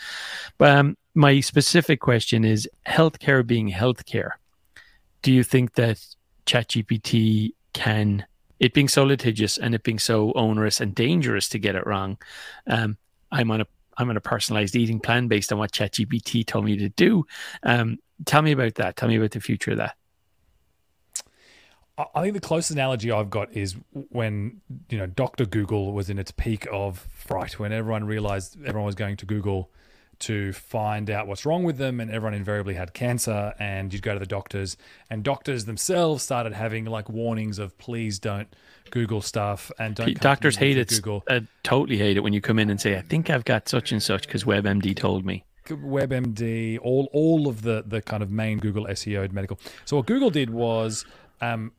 [0.56, 4.32] But um, my specific question is healthcare being healthcare
[5.24, 5.98] do you think that
[6.46, 8.26] ChatGPT can,
[8.60, 12.18] it being so litigious and it being so onerous and dangerous to get it wrong?
[12.68, 12.98] Um,
[13.32, 16.76] I'm on a I'm on a personalized eating plan based on what ChatGPT told me
[16.76, 17.24] to do.
[17.62, 18.96] Um, tell me about that.
[18.96, 19.96] Tell me about the future of that.
[21.96, 23.76] I think the closest analogy I've got is
[24.10, 24.60] when
[24.90, 28.96] you know Doctor Google was in its peak of fright, when everyone realized everyone was
[28.96, 29.70] going to Google
[30.20, 33.54] to find out what's wrong with them, and everyone invariably had cancer.
[33.58, 34.76] And you'd go to the doctors,
[35.10, 38.48] and doctors themselves started having like warnings of please don't
[38.90, 40.18] Google stuff and don't.
[40.20, 40.88] Doctors hate it.
[40.88, 41.24] Google.
[41.28, 43.92] Uh, totally hate it when you come in and say, "I think I've got such
[43.92, 45.44] and such" because WebMD told me.
[45.66, 49.58] WebMD, all all of the the kind of main Google SEO medical.
[49.84, 51.06] So what Google did was
[51.52, 51.72] um,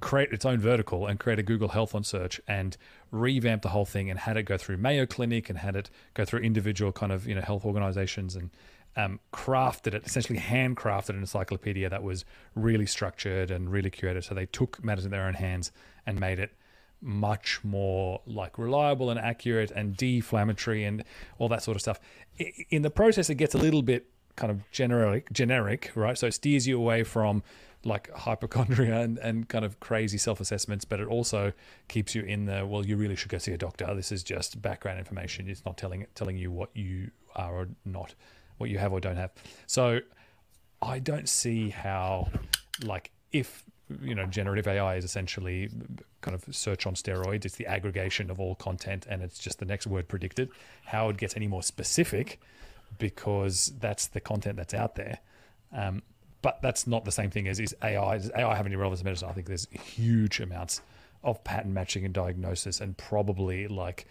[0.00, 2.76] create its own vertical and create a Google Health on search and
[3.10, 6.24] revamp the whole thing and had it go through Mayo Clinic and had it go
[6.24, 8.50] through individual kind of you know health organizations and
[8.96, 14.24] um, crafted it essentially handcrafted an encyclopedia that was really structured and really curated.
[14.24, 15.70] So they took matters in their own hands
[16.06, 16.52] and made it
[17.02, 21.04] much more like reliable and accurate and deflammatory and
[21.38, 22.00] all that sort of stuff.
[22.70, 24.06] In the process, it gets a little bit
[24.36, 26.16] kind of generic, generic, right?
[26.16, 27.42] So it steers you away from
[27.86, 31.52] like hypochondria and, and kind of crazy self assessments, but it also
[31.88, 33.94] keeps you in the well, you really should go see a doctor.
[33.94, 35.48] This is just background information.
[35.48, 38.14] It's not telling telling you what you are or not,
[38.58, 39.32] what you have or don't have.
[39.66, 40.00] So
[40.82, 42.28] I don't see how
[42.84, 43.64] like if
[44.02, 45.70] you know generative AI is essentially
[46.20, 47.44] kind of search on steroids.
[47.44, 50.50] It's the aggregation of all content and it's just the next word predicted.
[50.84, 52.40] How it gets any more specific
[52.98, 55.18] because that's the content that's out there.
[55.72, 56.02] Um,
[56.46, 58.18] but that's not the same thing as is AI.
[58.18, 59.28] Does AI have any relevance to medicine?
[59.28, 60.80] I think there's huge amounts
[61.24, 64.06] of pattern matching and diagnosis, and probably like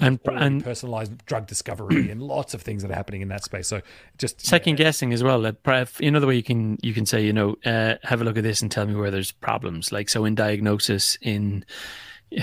[0.00, 3.68] and, and personalized drug discovery and lots of things that are happening in that space.
[3.68, 3.82] So
[4.18, 4.86] just second yeah.
[4.86, 5.40] guessing as well.
[5.42, 5.58] That
[6.00, 8.62] another way you can you can say you know uh, have a look at this
[8.62, 9.92] and tell me where there's problems.
[9.92, 11.64] Like so in diagnosis in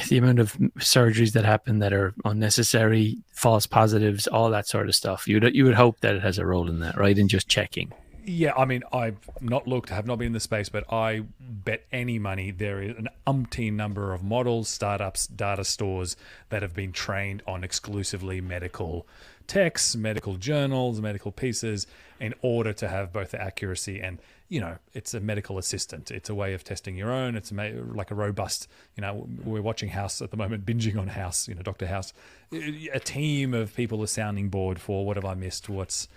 [0.08, 4.96] the amount of surgeries that happen that are unnecessary, false positives, all that sort of
[4.96, 5.28] stuff.
[5.28, 7.18] You you would hope that it has a role in that, right?
[7.18, 7.92] In just checking.
[8.26, 11.86] Yeah, I mean, I've not looked, have not been in the space, but I bet
[11.92, 16.16] any money there is an umpteen number of models, startups, data stores
[16.50, 19.06] that have been trained on exclusively medical
[19.48, 21.86] texts, medical journals, medical pieces
[22.20, 26.10] in order to have both the accuracy and, you know, it's a medical assistant.
[26.10, 27.36] It's a way of testing your own.
[27.36, 31.48] It's like a robust, you know, we're watching House at the moment, binging on House,
[31.50, 31.88] you know, Dr.
[31.88, 32.14] House.
[32.54, 35.68] A team of people, a sounding board for what have I missed?
[35.68, 36.08] What's,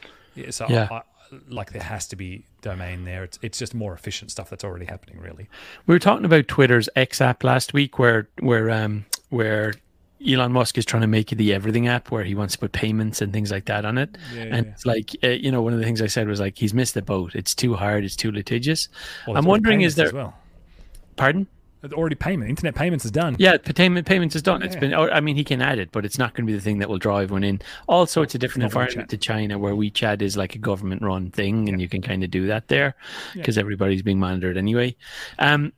[0.50, 0.86] so yeah.
[0.90, 1.02] I,
[1.48, 3.24] like there has to be domain there.
[3.24, 5.20] It's it's just more efficient stuff that's already happening.
[5.20, 5.48] Really,
[5.86, 9.74] we were talking about Twitter's X app last week, where where um where
[10.26, 13.20] Elon Musk is trying to make the everything app where he wants to put payments
[13.20, 14.16] and things like that on it.
[14.34, 14.72] Yeah, and yeah.
[14.72, 16.94] it's like, uh, you know, one of the things I said was like, he's missed
[16.94, 17.34] the boat.
[17.34, 18.04] It's too hard.
[18.04, 18.88] It's too litigious.
[19.26, 20.34] Well, I'm wondering, is there, well.
[21.16, 21.46] pardon?
[21.92, 22.50] Already payment.
[22.50, 23.36] Internet payments is done.
[23.38, 24.60] Yeah, payment payments is done.
[24.60, 24.66] Yeah.
[24.66, 24.94] It's been.
[24.94, 26.88] I mean, he can add it, but it's not going to be the thing that
[26.88, 27.60] will draw everyone in.
[27.88, 31.78] Also, it's a different environment to China, where WeChat is like a government-run thing, and
[31.78, 31.82] yeah.
[31.82, 32.94] you can kind of do that there
[33.34, 33.60] because yeah.
[33.60, 34.96] everybody's being monitored anyway.
[35.38, 35.72] Um,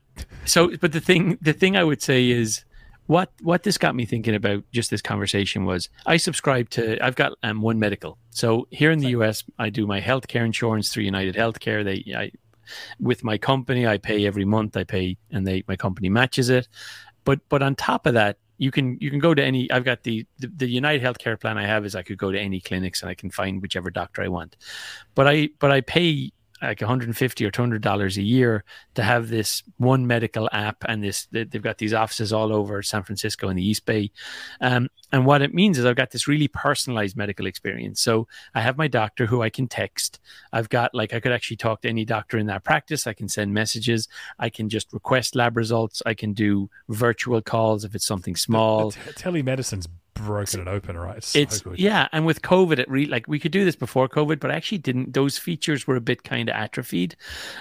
[0.45, 2.65] so, but the thing, the thing I would say is.
[3.07, 7.17] What what this got me thinking about just this conversation was I subscribe to I've
[7.17, 9.45] got um, one medical so here in the U.S.
[9.59, 12.33] I do my healthcare insurance through United Healthcare they I
[13.01, 13.87] with my company.
[13.87, 14.77] I pay every month.
[14.77, 16.69] I pay, and they my company matches it.
[17.25, 19.71] But but on top of that, you can you can go to any.
[19.71, 22.39] I've got the, the the United Healthcare plan I have is I could go to
[22.39, 24.57] any clinics and I can find whichever doctor I want.
[25.15, 29.63] But I but I pay like 150 or 200 dollars a year to have this
[29.77, 33.67] one medical app and this they've got these offices all over san francisco and the
[33.67, 34.11] east bay.
[34.61, 38.01] Um, and what it means is i've got this really personalized medical experience.
[38.01, 40.21] So i have my doctor who i can text.
[40.53, 43.07] I've got like i could actually talk to any doctor in that practice.
[43.07, 44.09] I can send messages.
[44.39, 46.03] I can just request lab results.
[46.07, 48.91] I can do virtual calls if it's something small.
[49.17, 49.89] telemedicine's
[50.19, 51.17] broken it open, right?
[51.19, 54.09] It's, it's so yeah, and with COVID, it really like we could do this before
[54.09, 55.15] COVID, but I actually didn't.
[55.15, 57.17] Those features were a bit kind of atrophied.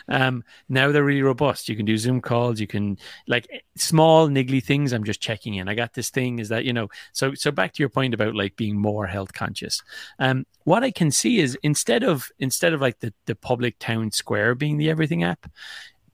[0.07, 1.69] Um, now they're really robust.
[1.69, 2.59] You can do Zoom calls.
[2.59, 4.93] You can like small niggly things.
[4.93, 5.69] I'm just checking in.
[5.69, 6.39] I got this thing.
[6.39, 6.89] Is that you know?
[7.13, 9.81] So so back to your point about like being more health conscious.
[10.19, 14.11] Um, what I can see is instead of instead of like the the public town
[14.11, 15.49] square being the everything app,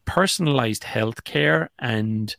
[0.06, 2.36] personalized healthcare and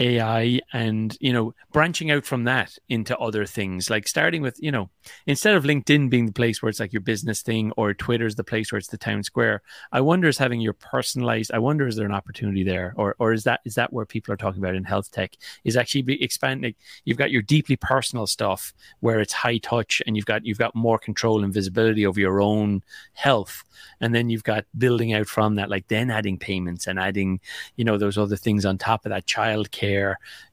[0.00, 4.72] AI and you know branching out from that into other things like starting with you
[4.72, 4.88] know
[5.26, 8.42] instead of LinkedIn being the place where it's like your business thing or Twitter's the
[8.42, 11.96] place where it's the town square I wonder is having your personalized I wonder is
[11.96, 12.94] there an opportunity there?
[12.96, 15.76] Or or is that is that where people are talking about in health tech is
[15.76, 20.26] actually be expanding you've got your deeply personal stuff where it's high touch and you've
[20.26, 22.82] got you've got more control and visibility over your own
[23.12, 23.64] health.
[24.00, 27.40] And then you've got building out from that like then adding payments and adding
[27.76, 29.89] you know those other things on top of that child care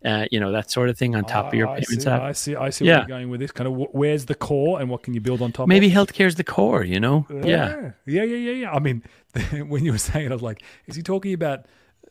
[0.06, 2.22] uh, you know that sort of thing on top of your I payments see, app
[2.22, 2.56] I see.
[2.56, 2.92] I see Yeah.
[2.92, 3.52] where you're going with this.
[3.52, 5.68] Kind of, where's the core, and what can you build on top?
[5.68, 5.94] maybe of?
[5.94, 8.72] healthcare is the core you know yeah yeah, yeah, yeah, yeah.
[8.72, 9.04] I mean,
[9.68, 11.66] when you were saying it, I was like, is he talking about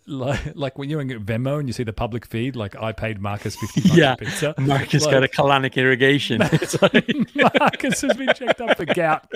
[0.06, 3.20] like, like when you're in Venmo and you see the public feed, like I paid
[3.20, 4.14] Marcus fifty bucks Yeah.
[4.16, 4.54] for pizza.
[4.58, 7.06] Marcus Like, got a colonic irrigation it's like
[7.58, 9.30] Marcus has been checked up for gout,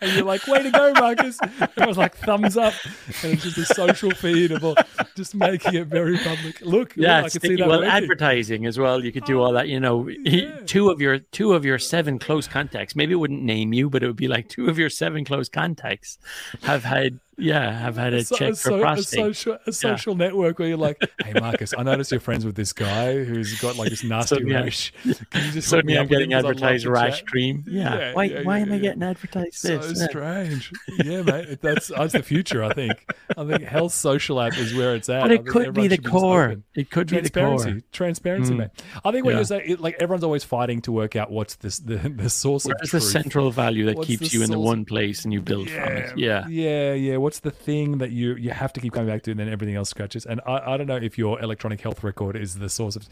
[0.00, 2.74] and you're like, "Way to go, Marcus!" It was like thumbs up,
[3.22, 4.76] and it's just a social feed of all,
[5.14, 6.60] just making it very public.
[6.60, 7.90] Look, yeah, look, I can see that well, working.
[7.90, 9.04] advertising as well.
[9.04, 9.68] You could do oh, all that.
[9.68, 10.60] You know, yeah.
[10.66, 12.96] two of your two of your seven close contacts.
[12.96, 15.48] Maybe it wouldn't name you, but it would be like two of your seven close
[15.48, 16.18] contacts
[16.62, 19.18] have had yeah have had a So- check so- for a prostate.
[19.20, 22.72] social, a social network where you're like, "Hey, Marcus, I noticed you're friends with this
[22.72, 24.92] guy who's got like this nasty Suddenly I'm- rash.
[25.30, 27.64] Can you just hook me I'm getting him 'cause I'd advertised rash chat?" cream.
[27.68, 27.98] Yeah.
[27.98, 28.24] Yeah, why?
[28.24, 29.98] yeah, why yeah, am I getting advertised So this?
[30.00, 30.06] Yeah.
[30.06, 30.72] strange.
[31.04, 31.60] Yeah, mate.
[31.62, 32.62] That's that's the future.
[32.64, 32.92] I think.
[33.36, 35.22] I think health social app is where it's at.
[35.22, 36.56] But it could be the core.
[36.74, 37.78] It could be the core.
[37.92, 38.58] transparency, Mm.
[38.58, 38.70] mate.
[39.04, 39.36] I think what Yeah.
[39.38, 42.64] you're saying, it, like everyone's always fighting to work out what's this the the source
[42.64, 43.10] of Where's the truth.
[43.10, 46.16] central value that What's keeps you in the one place and you build from it?
[46.18, 46.46] Yeah.
[46.48, 47.16] yeah, yeah.
[47.28, 49.76] What's the thing that you you have to keep coming back to, and then everything
[49.76, 50.24] else scratches?
[50.24, 53.02] And I, I don't know if your electronic health record is the source of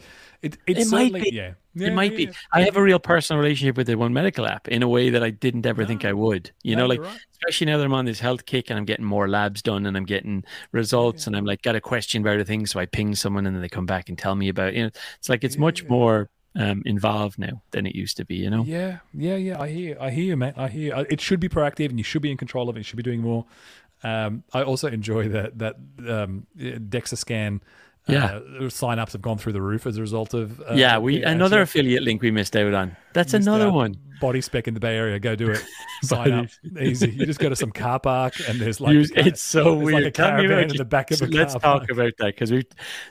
[0.41, 0.57] it.
[0.65, 1.29] It, It might be.
[1.31, 2.23] Yeah, it might yeah, be.
[2.23, 2.31] yeah.
[2.51, 5.21] I have a real personal relationship with the One Medical app in a way that
[5.21, 6.49] I didn't ever think ah, I would.
[6.63, 7.19] You No, know, like right.
[7.33, 9.95] especially now that I'm on this health kick and I'm getting more labs done and
[9.95, 13.13] I'm getting results and I'm like got a question about a thing, so I ping
[13.13, 14.73] someone and then they come back and tell me about.
[14.73, 18.35] You know, it's like it's much more um, involved now than it used to be.
[18.37, 18.63] You know.
[18.63, 19.61] Yeah, yeah, yeah.
[19.61, 20.55] I hear, I hear you, mate.
[20.57, 20.95] I hear.
[20.95, 22.79] Uh, it should be proactive, and you should be in control of it.
[22.79, 23.45] You should be doing more.
[24.03, 25.75] Um, I also enjoy that that
[26.07, 27.61] um, DEXA scan.
[28.09, 28.39] Yeah.
[28.61, 30.61] uh, sign-ups have gone through the roof as a result of.
[30.61, 32.95] Uh, yeah, we another affiliate link we missed out on.
[33.11, 33.95] That's another one.
[34.21, 35.19] Body spec in the Bay Area.
[35.19, 35.61] Go do it.
[36.03, 36.47] Sign up.
[36.79, 37.11] Easy.
[37.11, 40.03] You just go to some car park, and there's like car- it's so there's weird.
[40.05, 40.77] Like a caravan in it.
[40.77, 41.91] the back of a let's talk park.
[41.91, 42.63] about that because we.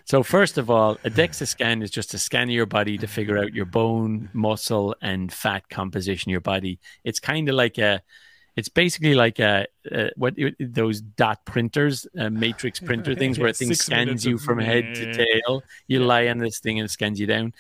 [0.06, 3.06] So first of all, a DEXA scan is just a scan of your body to
[3.06, 6.80] figure out your bone, muscle, and fat composition your body.
[7.04, 8.00] It's kind of like a.
[8.56, 13.56] It's basically like a, uh what those dot printers, uh, matrix printer things, where it
[13.56, 15.62] thing scans you from head to tail.
[15.86, 17.52] You lie on this thing and it scans you down.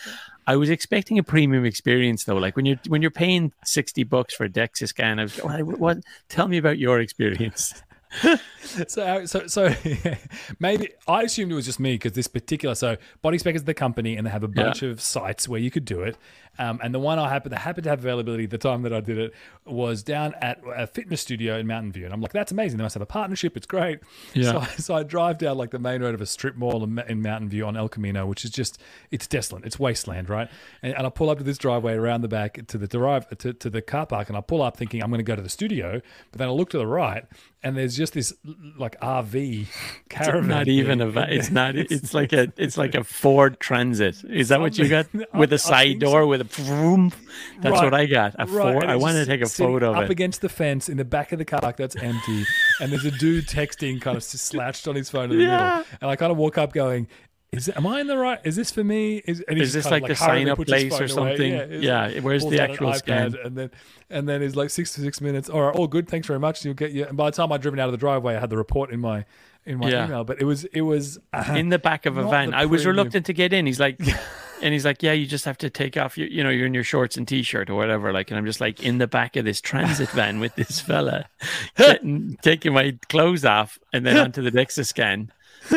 [0.46, 2.36] I was expecting a premium experience though.
[2.36, 5.78] Like when you're when you're paying sixty bucks for a DEXA scan, I was what,
[5.78, 5.98] what?
[6.28, 7.74] Tell me about your experience.
[8.86, 9.74] so, uh, so, so
[10.60, 12.74] maybe I assumed it was just me because this particular.
[12.74, 15.70] So, Body Spec is the company, and they have a bunch of sites where you
[15.70, 16.16] could do it.
[16.58, 18.92] Um, and the one I happened, that happened to have availability at the time that
[18.92, 22.32] I did it was down at a fitness studio in Mountain View, and I'm like,
[22.32, 22.78] that's amazing.
[22.78, 23.56] They must have a partnership.
[23.56, 24.00] It's great.
[24.34, 24.52] Yeah.
[24.52, 26.98] So, I, so I drive down like the main road of a strip mall in,
[27.08, 29.64] in Mountain View on El Camino, which is just it's desolate.
[29.64, 30.48] It's wasteland, right?
[30.82, 33.52] And, and I pull up to this driveway around the back to the drive to,
[33.52, 35.48] to the car park, and I pull up thinking I'm going to go to the
[35.48, 37.24] studio, but then I look to the right,
[37.62, 38.32] and there's just this
[38.78, 39.66] like RV
[40.08, 40.38] caravan.
[40.38, 44.48] It's not even a it's not it's, like a it's like a ford transit is
[44.48, 47.12] that what you got with a side door with a vroom
[47.60, 47.84] that's Right.
[47.84, 50.04] what i got a Right, and i it's wanted to take a photo of up
[50.04, 52.44] it against the fence in the back of the car park that's empty,
[52.80, 55.50] and there's a dude texting, kind of slouched on his phone in the Yeah.
[55.50, 57.08] middle, and I kind of walk up going.
[57.52, 58.40] Is it, am I in the right?
[58.44, 59.18] Is this for me?
[59.24, 61.36] Is, Is this like of the sign-up place or phone away.
[61.36, 61.82] something?
[61.82, 63.34] Yeah, where's the an actual iPad, scan?
[63.44, 63.70] And then
[64.10, 65.48] and then he's like six to six minutes.
[65.48, 66.08] All right, all good.
[66.08, 66.64] Thanks very much.
[66.64, 67.06] You'll get you.
[67.06, 68.98] And by the time I'd driven out of the driveway, I had the report in
[69.00, 69.24] my
[69.64, 70.06] in my Yeah.
[70.06, 70.24] email.
[70.24, 73.26] But it was it was uh, in the back of a van i was reluctant
[73.26, 73.98] to get in he's like
[74.62, 76.74] and he's like yeah you just have to take off your you know you're in
[76.74, 79.44] your shorts and t-shirt or whatever like and i'm just like in the back of
[79.44, 81.26] this transit van with this fella
[81.76, 85.30] getting, taking my clothes off and then onto the dexa scan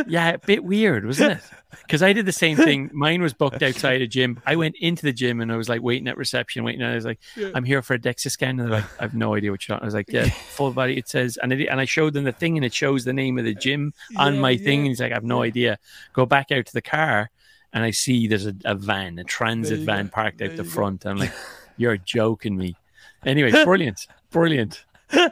[0.07, 1.43] yeah a bit weird wasn't it
[1.89, 2.89] because I did the same thing.
[2.93, 4.39] Mine was booked outside a gym.
[4.45, 6.81] I went into the gym and I was like waiting at reception, waiting.
[6.81, 7.19] And I was like,
[7.53, 9.75] "I'm here for a DEXA scan." And they're like, "I have no idea what you're
[9.75, 12.23] talking." I was like, "Yeah, full body." It says, and it, and I showed them
[12.23, 14.79] the thing, and it shows the name of the gym on Yeah, my thing.
[14.79, 15.77] And he's like, "I have no idea."
[16.13, 17.29] Go back out to the car.
[17.73, 20.11] And I see there's a, a van, a transit van go.
[20.11, 20.75] parked There out the you go.
[20.75, 21.05] front.
[21.05, 21.33] I'm like,
[21.77, 22.75] you're joking me.
[23.25, 24.85] Anyway, brilliant, brilliant.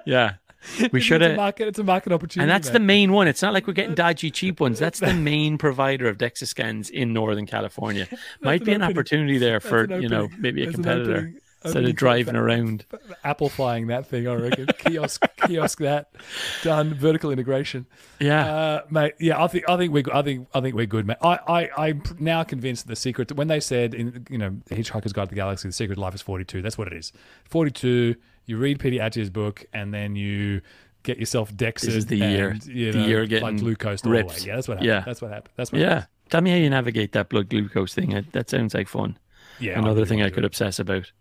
[0.06, 0.34] Yeah,
[0.92, 1.36] we should have.
[1.36, 1.68] market.
[1.68, 2.44] It's a market opportunity.
[2.44, 2.74] And that's man.
[2.74, 3.28] the main one.
[3.28, 4.80] It's not like we're getting dodgy cheap ones.
[4.80, 8.08] That's the main provider of DEXA scans in Northern California.
[8.42, 8.98] Might an be an opening.
[8.98, 12.86] opportunity there for an you know maybe a That's competitor instead of driving around.
[13.24, 14.28] Apple flying that thing.
[14.28, 16.12] I reckon kiosk, kiosk that
[16.64, 16.94] done.
[16.94, 17.86] Vertical integration.
[18.20, 21.06] Yeah, Uh, mate, yeah, I think I think we I think I think we're good,
[21.08, 21.18] mate.
[21.22, 25.14] I I I'm now convinced that the secret when they said in you know Hitchhiker's
[25.14, 26.62] Guide to the Galaxy, the secret of life is 42.
[26.62, 27.12] That's what it is.
[27.50, 28.16] 42.
[28.46, 30.62] You read Peter Attia's book, and then you
[31.04, 31.82] get yourself Dexed.
[31.82, 32.50] This is the year.
[32.50, 34.46] and, you The know, year like getting glucose all the ripped.
[34.46, 34.88] Yeah, that's what happened.
[34.88, 35.04] Yeah.
[35.06, 35.54] that's what happened.
[35.58, 36.06] That's what yeah.
[36.30, 38.26] Tell me how you navigate that blood glucose thing.
[38.34, 39.18] That sounds like fun.
[39.60, 40.48] Yeah, Another thing I could it.
[40.48, 41.12] obsess about.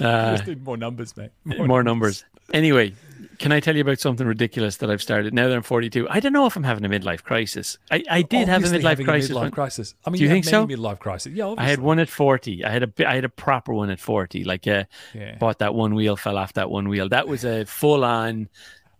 [0.00, 1.30] Uh, Just need more numbers, mate.
[1.44, 2.24] more numbers.
[2.52, 2.92] Anyway,
[3.38, 6.06] can I tell you about something ridiculous that I've started now that I'm 42?
[6.08, 7.78] I don't know if I'm having a midlife crisis.
[7.90, 9.30] I, I did have a midlife crisis.
[9.30, 9.94] midlife when- crisis.
[10.04, 10.66] I mean, Do you you, think so?
[10.66, 11.32] midlife crisis.
[11.32, 11.66] Yeah, obviously.
[11.66, 12.64] I had one at 40.
[12.64, 14.44] I had a I had a proper one at 40.
[14.44, 15.36] Like uh, Yeah.
[15.38, 17.08] bought that one wheel, fell off that one wheel.
[17.08, 18.48] That was a full on.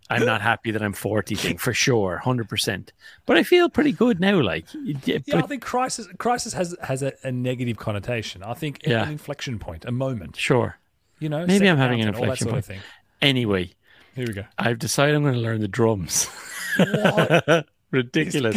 [0.09, 2.89] I'm not happy that I'm 40 thing for sure, 100%.
[3.27, 4.41] But I feel pretty good now.
[4.41, 4.67] Like,
[5.05, 8.43] yeah, Yeah, I think crisis crisis has has a, a negative connotation.
[8.43, 9.03] I think Yeah.
[9.05, 10.37] an inflection point, a moment.
[10.37, 10.79] sure.
[11.19, 12.65] You know, Maybe I'm having an mountain, all that inflection of point.
[12.67, 12.81] thing.
[13.23, 13.71] Anyway,
[14.15, 14.45] Here we go.
[14.59, 16.27] I've decided I'm going to learn the drums.
[16.77, 17.67] What?
[17.91, 18.57] Ridiculous.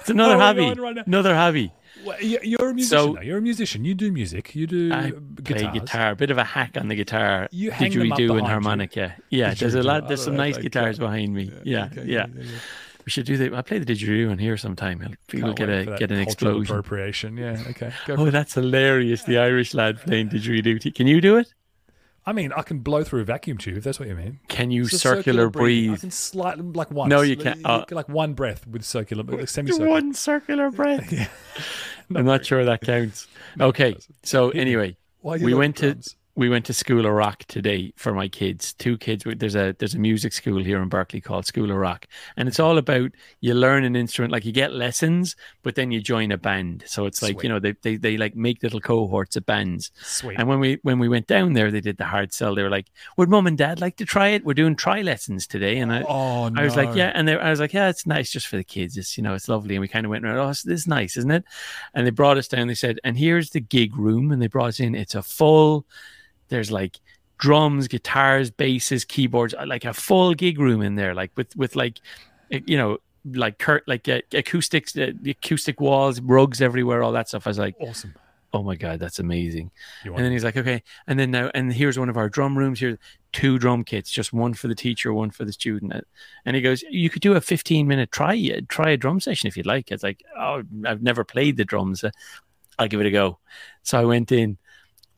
[0.00, 0.72] It's another hobby.
[0.80, 1.72] right another hobby.
[2.04, 3.14] Well, you- You're a musician.
[3.16, 3.20] So-.
[3.20, 3.84] You're a musician.
[3.84, 4.54] You do music.
[4.54, 5.12] You do I
[5.44, 8.20] play guitar, a bit of a hack on the guitar, You hang didgeridoo and behind
[8.20, 8.42] you.
[8.44, 9.14] harmonica.
[9.30, 10.08] Yeah, there's a lot.
[10.08, 11.52] There's some Alright, nice guitars behind me.
[11.64, 12.26] Yeah, Okay, yeah.
[13.06, 13.54] We should do that.
[13.54, 14.98] I play the didgeridoo on here sometime.
[15.28, 16.70] Can't get a get an explosion.
[16.70, 17.36] appropriation.
[17.38, 17.62] Yeah.
[17.70, 17.90] Okay.
[18.08, 19.22] Oh, that's hilarious!
[19.24, 20.94] The Irish lad playing didgeridoo.
[20.94, 21.52] Can you do it?
[22.28, 23.78] I mean, I can blow through a vacuum tube.
[23.78, 24.38] If that's what you mean.
[24.48, 25.94] Can you a circular, breathe?
[25.94, 27.08] I can slightly like once.
[27.08, 27.64] No, you can't.
[27.64, 29.88] Uh, like one breath with circular, like semicircular.
[29.88, 31.10] One circular breath.
[32.10, 33.28] Not I'm not sure that counts.
[33.58, 36.16] Okay, so anyway, Why we went to drums?
[36.38, 38.72] We went to School of Rock today for my kids.
[38.74, 39.24] Two kids.
[39.26, 42.60] There's a there's a music school here in Berkeley called School of Rock, and it's
[42.60, 44.32] all about you learn an instrument.
[44.32, 46.84] Like you get lessons, but then you join a band.
[46.86, 47.42] So it's like Sweet.
[47.42, 49.90] you know they, they they like make little cohorts of bands.
[50.00, 50.38] Sweet.
[50.38, 52.54] And when we when we went down there, they did the hard sell.
[52.54, 54.44] They were like, "Would mom and dad like to try it?
[54.44, 56.62] We're doing try lessons today." And I, oh no.
[56.62, 58.62] I was like, yeah, and they, I was like, yeah, it's nice just for the
[58.62, 58.96] kids.
[58.96, 60.38] It's you know, it's lovely, and we kind of went around.
[60.38, 61.44] Oh, this is nice, isn't it?
[61.94, 62.68] And they brought us down.
[62.68, 64.94] They said, and here's the gig room, and they brought us in.
[64.94, 65.84] It's a full.
[66.48, 66.98] There's like
[67.38, 71.76] drums, guitars, basses, keyboards, uh, like a full gig room in there, like with with
[71.76, 71.98] like,
[72.52, 72.98] uh, you know,
[73.32, 77.46] like curt like uh, acoustics, uh, the acoustic walls, rugs everywhere, all that stuff.
[77.46, 78.14] I was like, Awesome.
[78.54, 79.70] oh my god, that's amazing.
[80.16, 80.82] And then he's like, okay.
[81.06, 82.80] And then now, and here's one of our drum rooms.
[82.80, 82.96] Here's
[83.32, 85.92] two drum kits, just one for the teacher, one for the student.
[86.46, 89.56] And he goes, you could do a 15 minute try, try a drum session if
[89.56, 89.92] you'd like.
[89.92, 92.02] It's like, oh, I've never played the drums.
[92.78, 93.38] I'll give it a go.
[93.82, 94.56] So I went in.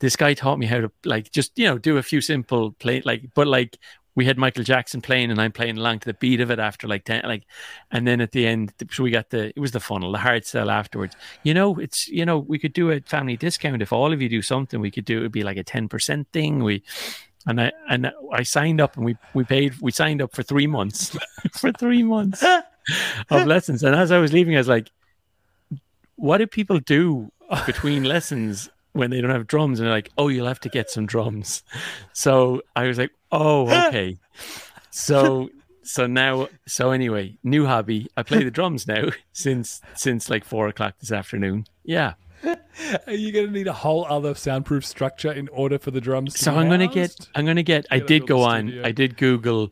[0.01, 3.01] This guy taught me how to like just you know do a few simple play
[3.05, 3.77] like, but like
[4.13, 6.87] we had Michael Jackson playing and I'm playing along to the beat of it after
[6.87, 7.43] like ten like,
[7.91, 10.45] and then at the end, so we got the it was the funnel, the hard
[10.45, 14.11] sell afterwards you know, it's you know, we could do a family discount if all
[14.11, 14.81] of you do something.
[14.81, 16.63] We could do it would be like a ten percent thing.
[16.63, 16.83] We
[17.45, 20.67] and I and I signed up and we we paid we signed up for three
[20.67, 21.17] months
[21.53, 22.65] for three months of
[23.47, 23.83] lessons.
[23.83, 24.91] And as I was leaving, I was like,
[26.15, 27.31] what do people do
[27.65, 29.79] between lessons when they don't have drums?
[29.79, 31.63] And they're like, oh, you'll have to get some drums.
[32.13, 34.17] So I was like, oh, okay.
[34.91, 35.49] So
[35.83, 38.07] so now so anyway, new hobby.
[38.15, 41.65] I play the drums now since since like four o'clock this afternoon.
[41.83, 42.13] Yeah.
[42.43, 46.33] Are you going to need a whole other soundproof structure in order for the drums?
[46.33, 47.29] To So I'm gonna get?
[47.35, 48.83] I'm gonna get I did go on studio.
[48.85, 49.71] I did Google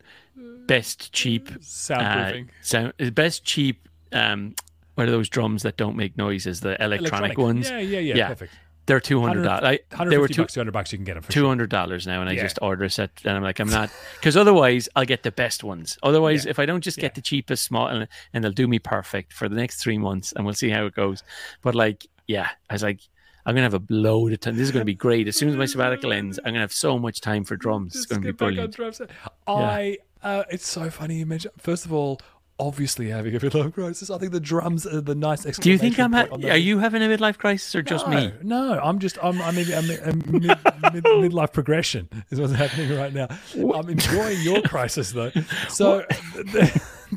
[0.66, 2.48] best cheap uh, soundproofing.
[2.60, 4.54] sound best cheap um
[4.94, 8.28] what are those drums that don't make noises the electronic, ones Yeah, yeah, yeah, Yeah.
[8.28, 8.52] Perfect.
[8.90, 11.32] They're two hundred dollars they were 150 two 200 bucks, you can get them for
[11.32, 13.90] two hundred dollars now, and I just order a set, and I'm like, I'm not,
[14.18, 15.96] because otherwise I'll get the best ones.
[16.02, 16.50] Otherwise, Yeah.
[16.50, 17.02] if I don't just Yeah.
[17.02, 20.32] get the cheapest small, and, and they'll do me perfect for the next three months,
[20.32, 21.22] and we'll see how it goes.
[21.62, 23.00] But like, yeah, I was like,
[23.46, 24.56] I'm gonna have a load of time.
[24.56, 25.26] This is gonna be great.
[25.28, 27.96] As soon as my sabbatical ends, I'm gonna have so much time for drums.
[27.96, 28.74] It's gonna be get back on brilliant.
[28.74, 29.00] drums.
[29.46, 32.20] I, uh, it's so funny you mentioned, first of all,
[32.60, 34.10] obviously having a midlife crisis.
[34.10, 36.12] I think the drums are the nice Do you think I'm?
[36.12, 38.32] Ha- the- are you having a midlife crisis or just me?
[38.42, 43.12] No, I'm just I'm I'm in a, mid, mid, midlife progression is what's happening right
[43.12, 43.28] now.
[43.74, 45.32] I'm enjoying your crisis though.
[45.68, 46.04] So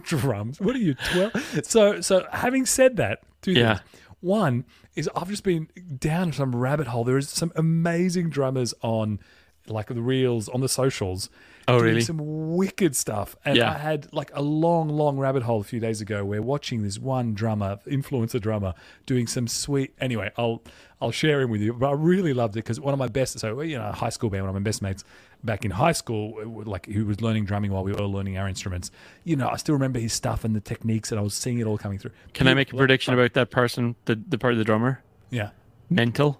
[0.04, 0.60] drums.
[0.60, 1.34] What are you twelve?
[1.66, 3.76] So so having said that, two Yeah.
[3.78, 3.90] things.
[4.22, 4.64] One
[4.96, 5.68] is I've just been
[6.00, 7.04] down some rabbit hole.
[7.04, 9.20] There is some amazing drummers on
[9.68, 11.30] like the reels on the socials.
[11.68, 12.02] Oh, doing really?
[12.02, 13.36] Some wicked stuff.
[13.46, 13.72] And Yeah.
[13.72, 17.00] I had like a long, long rabbit hole a few days ago where watching this
[17.00, 18.74] one drummer, influencer drummer,
[19.06, 19.94] doing some sweet.
[20.00, 20.62] Anyway, I'll
[21.02, 21.74] I'll share him with you.
[21.74, 24.30] But I really loved it because one of my best, so you know, high school
[24.30, 25.04] band, one of my best mates
[25.44, 28.90] back in high school, like who was learning drumming while we were learning our instruments.
[29.24, 31.68] You know, I still remember his stuff and the techniques, and I was seeing it
[31.68, 32.12] all coming through.
[32.34, 35.02] Can I make a prediction about that person, the the part of the drummer?
[35.30, 35.50] Yeah.
[35.90, 36.40] Mental.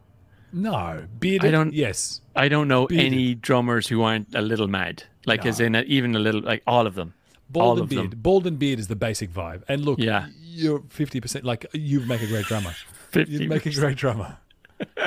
[0.54, 1.48] No, bearded.
[1.48, 2.22] I don't- Yes.
[2.36, 3.06] I don't know Bearded.
[3.14, 5.04] any drummers who aren't a little mad.
[5.26, 7.14] Like as in a, even a little like all of them.
[7.50, 8.12] Bald all and of beard.
[8.12, 8.20] them.
[8.20, 9.64] Bald and beard is the basic vibe.
[9.68, 10.28] And look, Yeah.
[10.42, 11.44] you're fifty percent.
[11.46, 12.74] Like you make a great drummer.
[13.16, 14.38] you make a great drummer.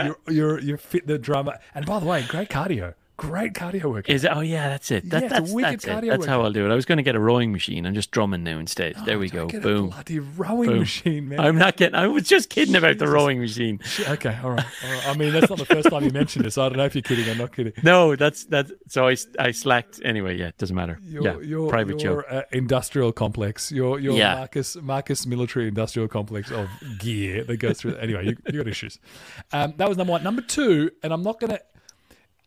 [0.05, 1.59] you're, you're you fit the drummer.
[1.75, 2.95] And by the way, great cardio.
[3.17, 4.14] Great cardio workout.
[4.14, 4.31] Is it?
[4.35, 5.09] Oh yeah, that's it.
[5.09, 6.07] That, Yeah, that's that's it.
[6.07, 6.43] That's how.
[6.43, 6.71] I'll do it.
[6.71, 7.87] I was going to get a rowing machine.
[7.87, 8.95] I'm just drumming now instead.
[9.07, 9.47] there we go.
[9.47, 9.89] Boom.
[9.89, 10.79] bloody rowing Boom.
[10.81, 11.41] machine, man.
[11.41, 11.95] I'm not getting.
[11.95, 13.81] I was just kidding about the rowing machine.
[14.07, 15.09] okay, all right, all right.
[15.09, 16.95] I mean, that's not the first time you mentioned it, so I don't know if
[16.95, 17.73] you're kidding I'm not kidding.
[17.83, 18.71] No, that's that's.
[18.89, 20.37] So I I slacked anyway.
[20.37, 20.99] Yeah, it doesn't matter.
[21.03, 22.27] Your, yeah, your, private your, joke.
[22.31, 24.35] Uh, industrial complex, your your Yeah.
[24.35, 27.97] Marcus Marcus military industrial complex of gear that goes through.
[27.97, 28.99] Anyway, you, you got issues.
[29.53, 30.23] Um, that was number one.
[30.23, 31.61] Number two, and I'm not gonna.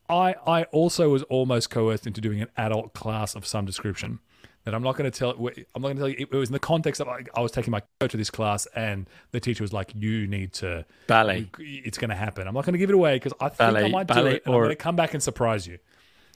[0.10, 4.20] I I also was almost coerced into doing an adult class of some description.
[4.66, 5.32] That I'm not going to tell.
[5.32, 6.28] I'm not going to tell you.
[6.30, 8.68] It was in the context of like, I was taking my coach to this class,
[8.76, 11.50] and the teacher was like, "You need to Ballet.
[11.60, 13.72] It's going to happen." I'm not going to give it away because I think I
[13.72, 15.80] Ballet- might do it, and I'm going to come back and surprise you.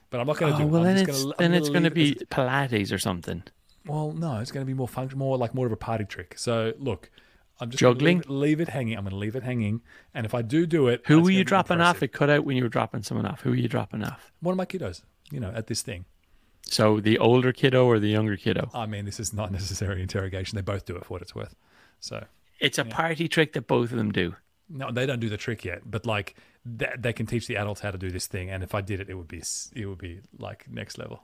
[0.08, 0.94] But I'm not going to Oh do well, it.
[0.94, 3.42] Then it's gonna, then it's going to be Pilates or something.
[3.86, 6.34] well, no, it's going to be more function, more like more of a party trick.
[6.38, 7.10] So look,
[7.60, 8.18] I'm just Juggling?
[8.18, 8.96] leave, it- leave it hanging.
[8.96, 9.80] I'm going to leave it hanging,
[10.12, 12.02] and if I do do it, Who were you dropping off?
[12.02, 13.42] It cut out when you were dropping someone off.
[13.42, 14.32] Who were you dropping off?
[14.40, 16.04] One of my kiddos, you know, at this thing.
[16.66, 18.70] So the older kiddo or the younger kiddo?
[18.74, 20.56] I mean, this is not necessary interrogation.
[20.56, 21.54] They both do it for what it's worth.
[22.00, 22.24] So
[22.58, 24.34] It's a party trick that both of them do.
[24.68, 26.34] no, they don't do the trick yet, but like
[26.64, 28.50] they, they can teach the adults how to do this thing.
[28.50, 29.42] And if I did it, it would be
[29.76, 31.22] it would be like next level.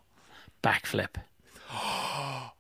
[0.63, 1.17] Backflip.
[1.73, 2.51] Oh,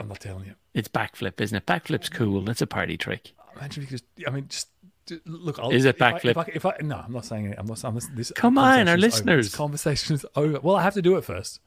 [0.00, 0.54] I'm not telling you.
[0.74, 1.66] It's backflip, isn't it?
[1.66, 2.40] Backflip's cool.
[2.42, 3.32] That's a party trick.
[3.56, 4.04] Imagine if you just.
[4.26, 4.68] I mean, just.
[5.06, 6.30] just Look, I'll, Is it if I- backflip?
[6.30, 7.56] If I, if I, no, I'm not saying it.
[7.58, 7.84] I'm not.
[7.84, 8.32] I'm this.
[8.34, 9.00] Come on, our over.
[9.00, 9.46] listeners.
[9.46, 10.58] This conversation's over.
[10.60, 11.60] Well, I have to do it first.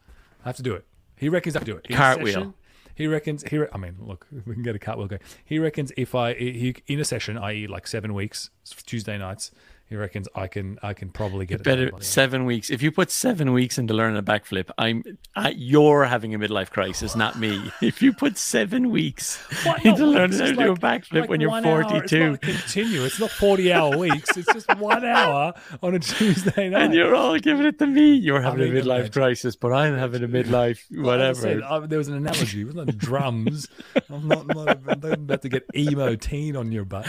[0.43, 0.85] I have to do it.
[1.15, 1.85] He reckons I have to do it.
[1.89, 2.33] In Cartwheel.
[2.33, 2.53] session,
[2.95, 3.43] he reckons.
[3.43, 3.57] He.
[3.57, 5.21] Re- I mean, look, we can get a cartwheel going.
[5.45, 8.49] He reckons if I he, in a session, i.e., like seven weeks,
[8.85, 9.51] Tuesday nights,
[9.89, 11.63] he reckons I can I can probably get it.
[11.63, 12.69] Better seven weeks.
[12.69, 15.03] If you put seven weeks into learning a backflip, I'm
[15.35, 17.71] uh, you're having a midlife crisis, not me.
[17.81, 19.85] If you put seven weeks What?
[19.85, 21.83] into learning how to just do a backflip like when you're one hour.
[21.83, 23.03] 42, It's not continue.
[23.05, 24.35] It's not 40 hour weeks.
[24.35, 26.81] It's just one hour on a Tuesday night.
[26.83, 29.11] and you're all giving it to me, you're having mean, a midlife imagine.
[29.13, 31.39] crisis, but I'm having a midlife I whatever.
[31.39, 32.61] said, I- there was an analogy.
[32.61, 33.67] It wasn't like drums.
[34.09, 37.05] I'm not, not, I'm not about to get emo teen on your butt.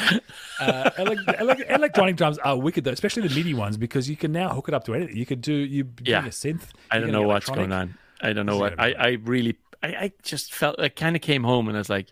[0.61, 4.33] Uh, elec elec electronic drums are wicked though, especially the MIDI ones, because you can
[4.33, 5.17] now hook it up to anything.
[5.17, 6.25] You could do you Yeah.
[6.27, 6.67] a synth.
[6.91, 7.95] I don't know what's going on.
[8.21, 8.79] I don't know what.
[8.79, 11.89] I, I really, I, I just felt, I kind of came home and I was
[11.91, 12.09] like,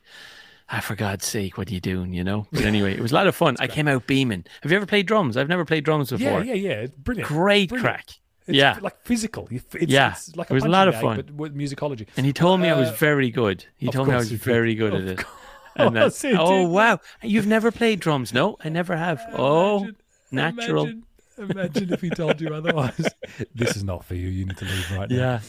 [0.71, 2.13] ah, for God's sake, what are you doing?
[2.13, 2.47] You know?
[2.53, 3.57] But anyway, it was a lot of fun.
[3.61, 4.45] I came out beaming.
[4.63, 5.37] Have you ever played drums?
[5.37, 6.43] I've never played drums before.
[6.45, 6.81] Yeah, yeah, yeah.
[6.87, 7.29] It's brilliant.
[7.29, 7.85] Great Brilliant.
[7.87, 8.07] crack.
[8.49, 8.79] It's yeah.
[8.81, 9.49] like physical.
[9.51, 10.13] It's, Yeah.
[10.13, 11.17] it's like It was a lot of bag, fun.
[11.17, 12.07] but with musicology.
[12.17, 13.65] And he told me I was Uh, very good.
[13.77, 15.19] He told me I was very good at it.
[15.19, 18.33] course And he oh wow, you've never played drums?
[18.33, 19.21] No, I never have.
[19.33, 19.97] Oh, Imagine-
[20.31, 20.85] natural.
[20.85, 21.05] Imagine,
[21.39, 23.09] imagine if he told you otherwise.
[23.55, 24.29] this is not for you.
[24.29, 25.17] You need to leave right now.
[25.17, 25.41] Yeah,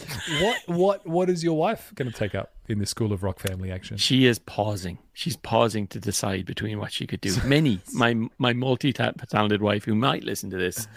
[0.43, 3.39] What what what is your wife going to take up in the School of Rock
[3.39, 3.97] Family Action?
[3.97, 4.97] she is pausing.
[5.13, 7.35] She's pausing to decide between what she could do.
[7.45, 10.87] Minnie, my my multi-talented wife, who might listen to this,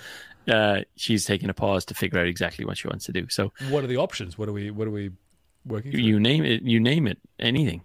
[0.49, 3.29] uh, she's taking a pause to figure out exactly what she wants to do.
[3.29, 4.37] So What are the options?
[4.37, 5.11] What are we what are we
[5.65, 5.93] working?
[5.93, 6.01] through?
[6.01, 7.83] you name it, you name it, anything.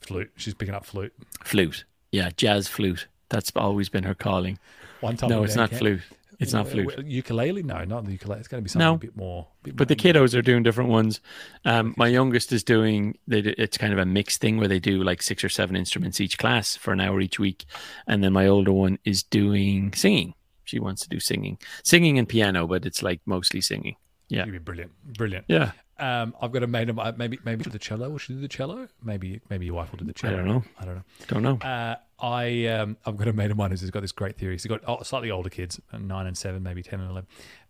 [0.00, 0.30] flute.
[0.36, 1.12] She's picking up flute.
[1.44, 3.06] Flute, yeah, jazz flute.
[3.30, 4.58] That's always been her calling.
[5.00, 5.30] One time.
[5.30, 5.78] No, it's not Bandcamp.
[5.78, 6.00] flute.
[6.40, 7.04] It's not Uh, flute.
[7.04, 7.62] Ukulele?
[7.64, 8.38] No, not the ukulele.
[8.38, 8.94] It's going to be something No.
[8.94, 9.48] a bit more.
[9.64, 11.20] Bit But the more- kiddos are doing different ones.
[11.64, 13.18] Um, my youngest is doing.
[13.26, 15.74] They, do- it's kind of a mixed thing where they do like six or seven
[15.74, 17.64] instruments each class for an hour each week,
[18.06, 20.34] and then my older one is doing singing.
[20.64, 23.96] She wants to do singing, singing and piano, but it's like mostly singing.
[24.28, 25.46] Yeah, You'd be brilliant, brilliant.
[25.48, 25.72] yeah.
[25.98, 27.14] Um, I've got a mate of mine.
[27.16, 28.10] Maybe maybe the cello.
[28.10, 28.86] Will she do the cello?
[29.02, 30.34] Maybe maybe your wife will do the cello.
[30.34, 30.64] I don't know.
[30.78, 31.02] I don't know.
[31.26, 31.56] Don't know.
[31.68, 34.54] Uh, I um, I've got a mate of mine who's got this great theory.
[34.54, 37.28] He's got slightly older kids, nine and seven, maybe ten and eleven,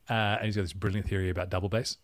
[0.08, 1.98] uh, and he's got this brilliant theory about double bass.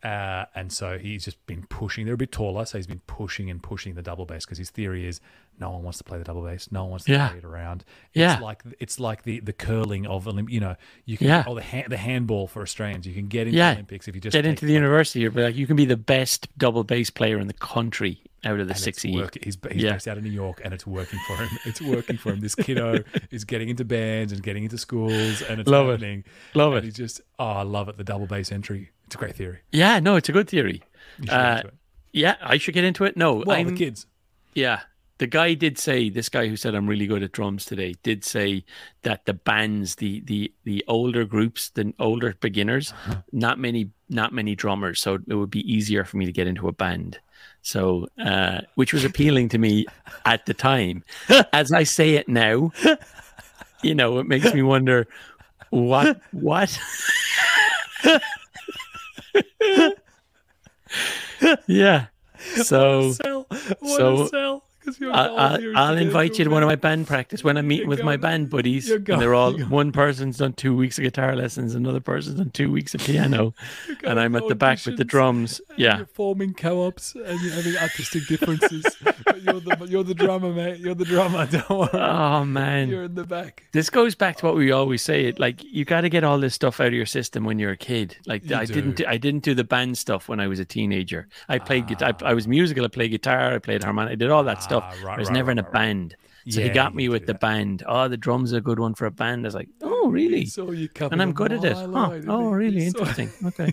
[0.00, 2.04] Uh, and so he's just been pushing.
[2.04, 4.70] They're a bit taller, so he's been pushing and pushing the double bass because his
[4.70, 5.20] theory is
[5.58, 7.28] no one wants to play the double bass, no one wants to Yeah.
[7.30, 7.84] play it around.
[8.14, 8.34] Yeah.
[8.34, 11.42] it's like it's like the the curling of Olymp- you know you can Yeah.
[11.48, 13.08] or the the handball for Australians.
[13.08, 13.72] You can get into Yeah.
[13.72, 16.46] Olympics if you just Get into the university, you're like you can be the best
[16.56, 19.14] double bass player in the country out of the and six it's E.
[19.16, 19.92] work- he's he's Yeah.
[19.92, 21.48] based out of New York, and it's working for him.
[21.64, 22.40] It's working for him.
[22.40, 25.92] This kiddo is getting into bands and getting into schools, and it's Love it.
[25.92, 26.24] happening.
[26.54, 26.84] Love And it.
[26.84, 27.96] he's just oh, I love it.
[27.96, 28.90] The double bass entry.
[29.06, 29.60] It's a great theory.
[29.72, 30.82] Yeah, no, it's a good theory.
[31.28, 31.74] Uh, it.
[32.12, 33.16] Yeah, I should get into it.
[33.16, 34.06] No, Well, I'm, the kids.
[34.54, 34.80] Yeah.
[35.18, 38.24] The guy did say this guy who said I'm really good at drums today did
[38.24, 38.64] say
[39.02, 43.22] that the bands, the the the older groups, the older beginners, Uh-huh.
[43.32, 46.68] not many not many drummers, so it would be easier for me to get into
[46.68, 47.18] a band.
[47.62, 49.86] So, uh, which was appealing to me
[50.24, 51.04] at the time.
[51.52, 52.72] As I say it now,
[53.82, 55.06] you know, it makes me wonder
[55.70, 56.78] what what.
[61.66, 62.06] yeah.
[62.64, 63.46] So sell.
[63.80, 64.98] What so- a sell.
[64.98, 66.76] 'Cause your I- goal I'll, here is to I'll invite you to one of my
[66.76, 67.06] band.
[67.06, 68.90] practice when I'm meeting with my band buddies.
[68.90, 72.70] and they're all one person's done two weeks of guitar lessons, another person's done two
[72.70, 73.54] weeks of piano,
[74.04, 75.60] and I'm at the back with the drums.
[75.76, 78.84] Yeah, forming co-ops and you're having artistic differences.
[79.24, 80.78] but you're the you're the drummer, mate.
[80.80, 81.46] You're the drummer.
[81.50, 81.88] Don't worry.
[81.92, 83.64] Oh man, You're in the back.
[83.72, 85.26] this goes back to what we always say.
[85.26, 87.70] It like you got to get all this stuff out of your system when you're
[87.72, 88.16] a kid.
[88.26, 89.04] Like You I didn't, do.
[89.06, 91.28] I didn't do the band stuff when I was a teenager.
[91.48, 92.08] I played guitar.
[92.10, 92.26] I, ah.
[92.30, 92.84] I was musical.
[92.84, 93.54] I played guitar.
[93.54, 94.12] I played harmonica.
[94.12, 94.77] I did all that stuff.
[94.82, 96.16] Ah, right, I was right, never right, in a band.
[96.48, 97.40] So he got me with the that.
[97.40, 97.82] band.
[97.86, 99.44] Oh, the drums are a good one for a band.
[99.44, 100.46] I was like, oh, really?
[100.46, 101.76] Saw you And I'm good at it.
[101.76, 102.20] Huh.
[102.26, 103.30] Oh, really He saw- interesting.
[103.44, 103.72] Okay.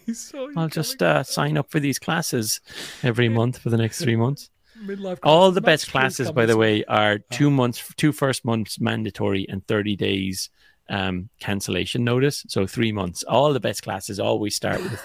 [0.57, 2.59] I'll just uh, sign up for these classes
[3.01, 4.49] every month for the next three months.
[4.83, 9.45] Midlife All the best classes, by the way, are two months, two first months mandatory
[9.47, 10.49] and 30 days
[10.89, 12.45] um, cancellation notice.
[12.49, 13.23] So three months.
[13.23, 15.01] All the best classes always start with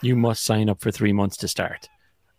[0.00, 1.88] you must sign up for three months to start.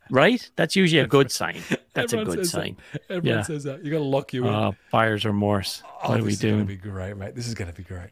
[0.10, 0.50] Right?
[0.56, 1.62] That's usually a good sign.
[1.94, 2.58] That's a good says that.
[2.62, 2.78] sign.
[3.10, 3.44] Everyone Yeah.
[3.44, 3.84] says that.
[3.86, 4.54] You got to lock you in.
[4.54, 5.82] Oh, buyer's remorse.
[6.04, 6.68] Oh, what are we this is going to doing?
[6.68, 7.36] be great, mate.
[7.36, 8.10] This is going to be great.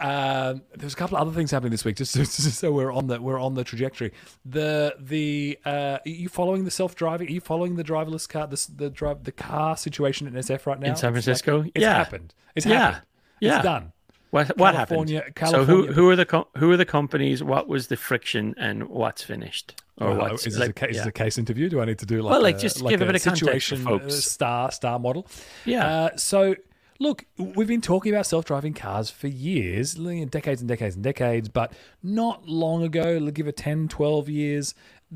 [0.00, 2.92] Um, there's a couple of other things happening this week, just, so- just so we're
[2.92, 4.12] on the we're on the trajectory.
[4.44, 7.28] The the uh, are you following the self driving?
[7.28, 8.46] Are you following the driverless car?
[8.46, 11.62] The the drive the car situation in SF right now In San It's Francisco?
[11.62, 12.34] Like, it's happened.
[12.54, 12.78] It's Yeah.
[12.78, 13.02] happened.
[13.40, 13.56] Yeah.
[13.56, 13.92] It's done.
[14.30, 15.50] What what California- happened?
[15.50, 17.42] So who who are the com- who are the companies?
[17.42, 20.86] What was the friction and what's finished or Well, what's is this, like, a, ca-
[20.86, 21.02] is yeah.
[21.02, 21.68] this a case interview?
[21.68, 23.22] Do I need to do like Well, like, a, just like give a bit of
[23.22, 24.04] context situation folks.
[24.06, 25.26] uh, star star model?
[25.64, 25.86] Yeah.
[25.86, 26.54] Uh, so
[26.98, 31.72] look, we've been talking about self-driving cars for years, decades and decades and decades, but
[32.02, 34.74] not long ago, give it 10, 12 years,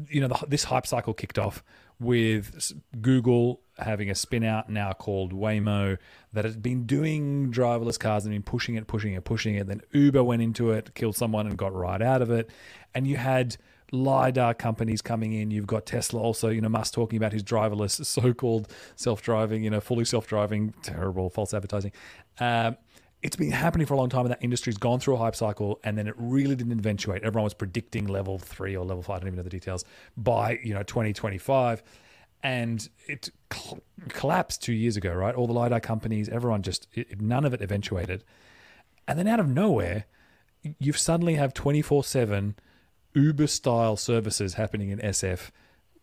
[0.09, 1.63] you know, the, this hype cycle kicked off
[1.99, 5.99] with Google having a spin out now called Waymo
[6.33, 9.67] that has been doing driverless cars and been pushing it, pushing it, pushing it.
[9.67, 12.51] Then Uber went into it, killed someone, and got right out of it.
[12.95, 13.57] And you had
[13.93, 15.51] lidar companies coming in.
[15.51, 19.81] You've got Tesla also, you know, Musk talking about his driverless, so-called self-driving, you know,
[19.81, 21.93] fully self-driving, terrible false advertising.
[22.41, 22.77] Um,
[23.23, 25.79] it's been happening for a long time, and that industry's gone through a hype cycle,
[25.85, 27.23] and then it really didn't eventuate.
[27.23, 29.85] Everyone was predicting level three or level five, I don't even know the details,
[30.17, 31.85] by you know 2025,
[32.43, 35.15] and it cl- collapsed two years ago.
[35.15, 38.25] Right, all the lidar companies, everyone just it, none of it eventuated,
[39.07, 40.07] and then out of nowhere,
[40.81, 42.57] you've suddenly have 24 7
[43.15, 45.51] Uber style services happening in SF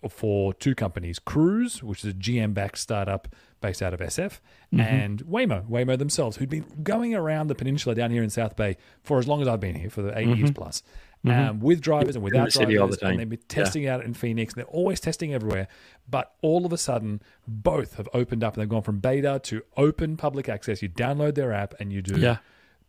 [0.09, 3.27] for two companies Cruise, which is a GM backed startup
[3.61, 4.39] based out of SF,
[4.73, 4.79] Mm-hmm.
[4.81, 8.77] and Waymo, Waymo themselves, who'd been going around the peninsula down here in South Bay
[9.03, 10.83] for as long as I've been here, for the 8 years plus,
[11.25, 12.59] um, with drivers and without Mm-hmm.
[12.77, 12.97] drivers.
[12.99, 13.05] the.
[13.07, 14.53] And they've been testing out in Phoenix.
[14.53, 15.67] They're always testing everywhere.
[16.07, 19.63] But all of a sudden, both have opened up and they've gone from beta to
[19.75, 20.81] open public access.
[20.83, 22.37] You download their app and you do Yeah.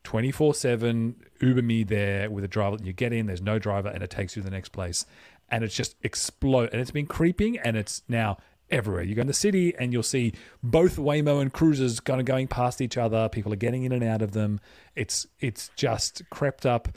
[0.04, 2.76] 24 7 Uber Me there with a driver.
[2.82, 5.06] You get in, there's no driver, and it takes you to the next place.
[5.50, 6.70] And it's just explode.
[6.72, 8.38] And it's been creeping, and it's now
[8.70, 9.02] everywhere.
[9.02, 10.32] You go in the city, and you'll see
[10.62, 13.28] both Waymo and cruisers kind of going past each other.
[13.28, 14.60] People are getting in and out of them.
[14.94, 16.88] It's it's just crept up,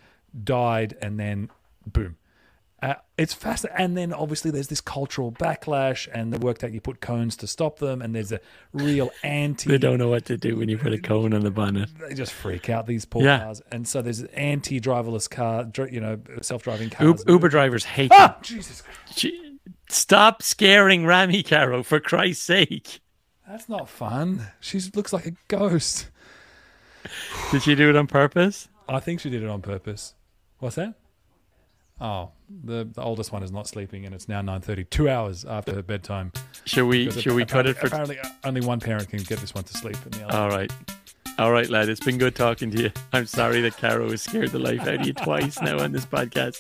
[0.44, 1.50] died, and then
[1.86, 2.18] boom.
[2.84, 6.82] Uh, it's fast, and then obviously there's this cultural backlash, and the work that you
[6.82, 8.40] put cones to stop them, and there's a
[8.74, 11.52] real anti They don't know what to do when you put a cone on the
[11.52, 11.90] bonnet.
[12.00, 13.40] they just freak out these poor Yeah.
[13.40, 17.24] cars, and so there's anti-driverless car, you know, self-driving Uber, cars.
[17.28, 18.36] Uber drivers hate Ah, them.
[18.42, 19.26] Jesus, Christ.
[19.90, 23.00] Stop scaring Rami Caro for Christ's sake.
[23.48, 24.48] that's not fun.
[24.60, 26.10] She looks like a ghost.
[27.52, 28.68] Did she do it on purpose?
[28.90, 30.16] I think she did it on purpose.
[30.60, 30.96] What's that?
[32.04, 32.32] Oh,
[32.66, 35.74] the, the oldest one is not sleeping, and it's now nine thirty, two hours after
[35.74, 36.34] her bedtime.
[36.66, 39.40] Should we Because should we cut it for apparently uh, only one parent can get
[39.40, 39.96] this one to sleep.
[40.04, 40.72] And the other All right.
[41.40, 41.88] All right, lad.
[41.88, 42.92] It's been good talking to you.
[43.14, 46.06] I'm sorry that Caro has scared the life out of you twice now on this
[46.06, 46.58] podcast.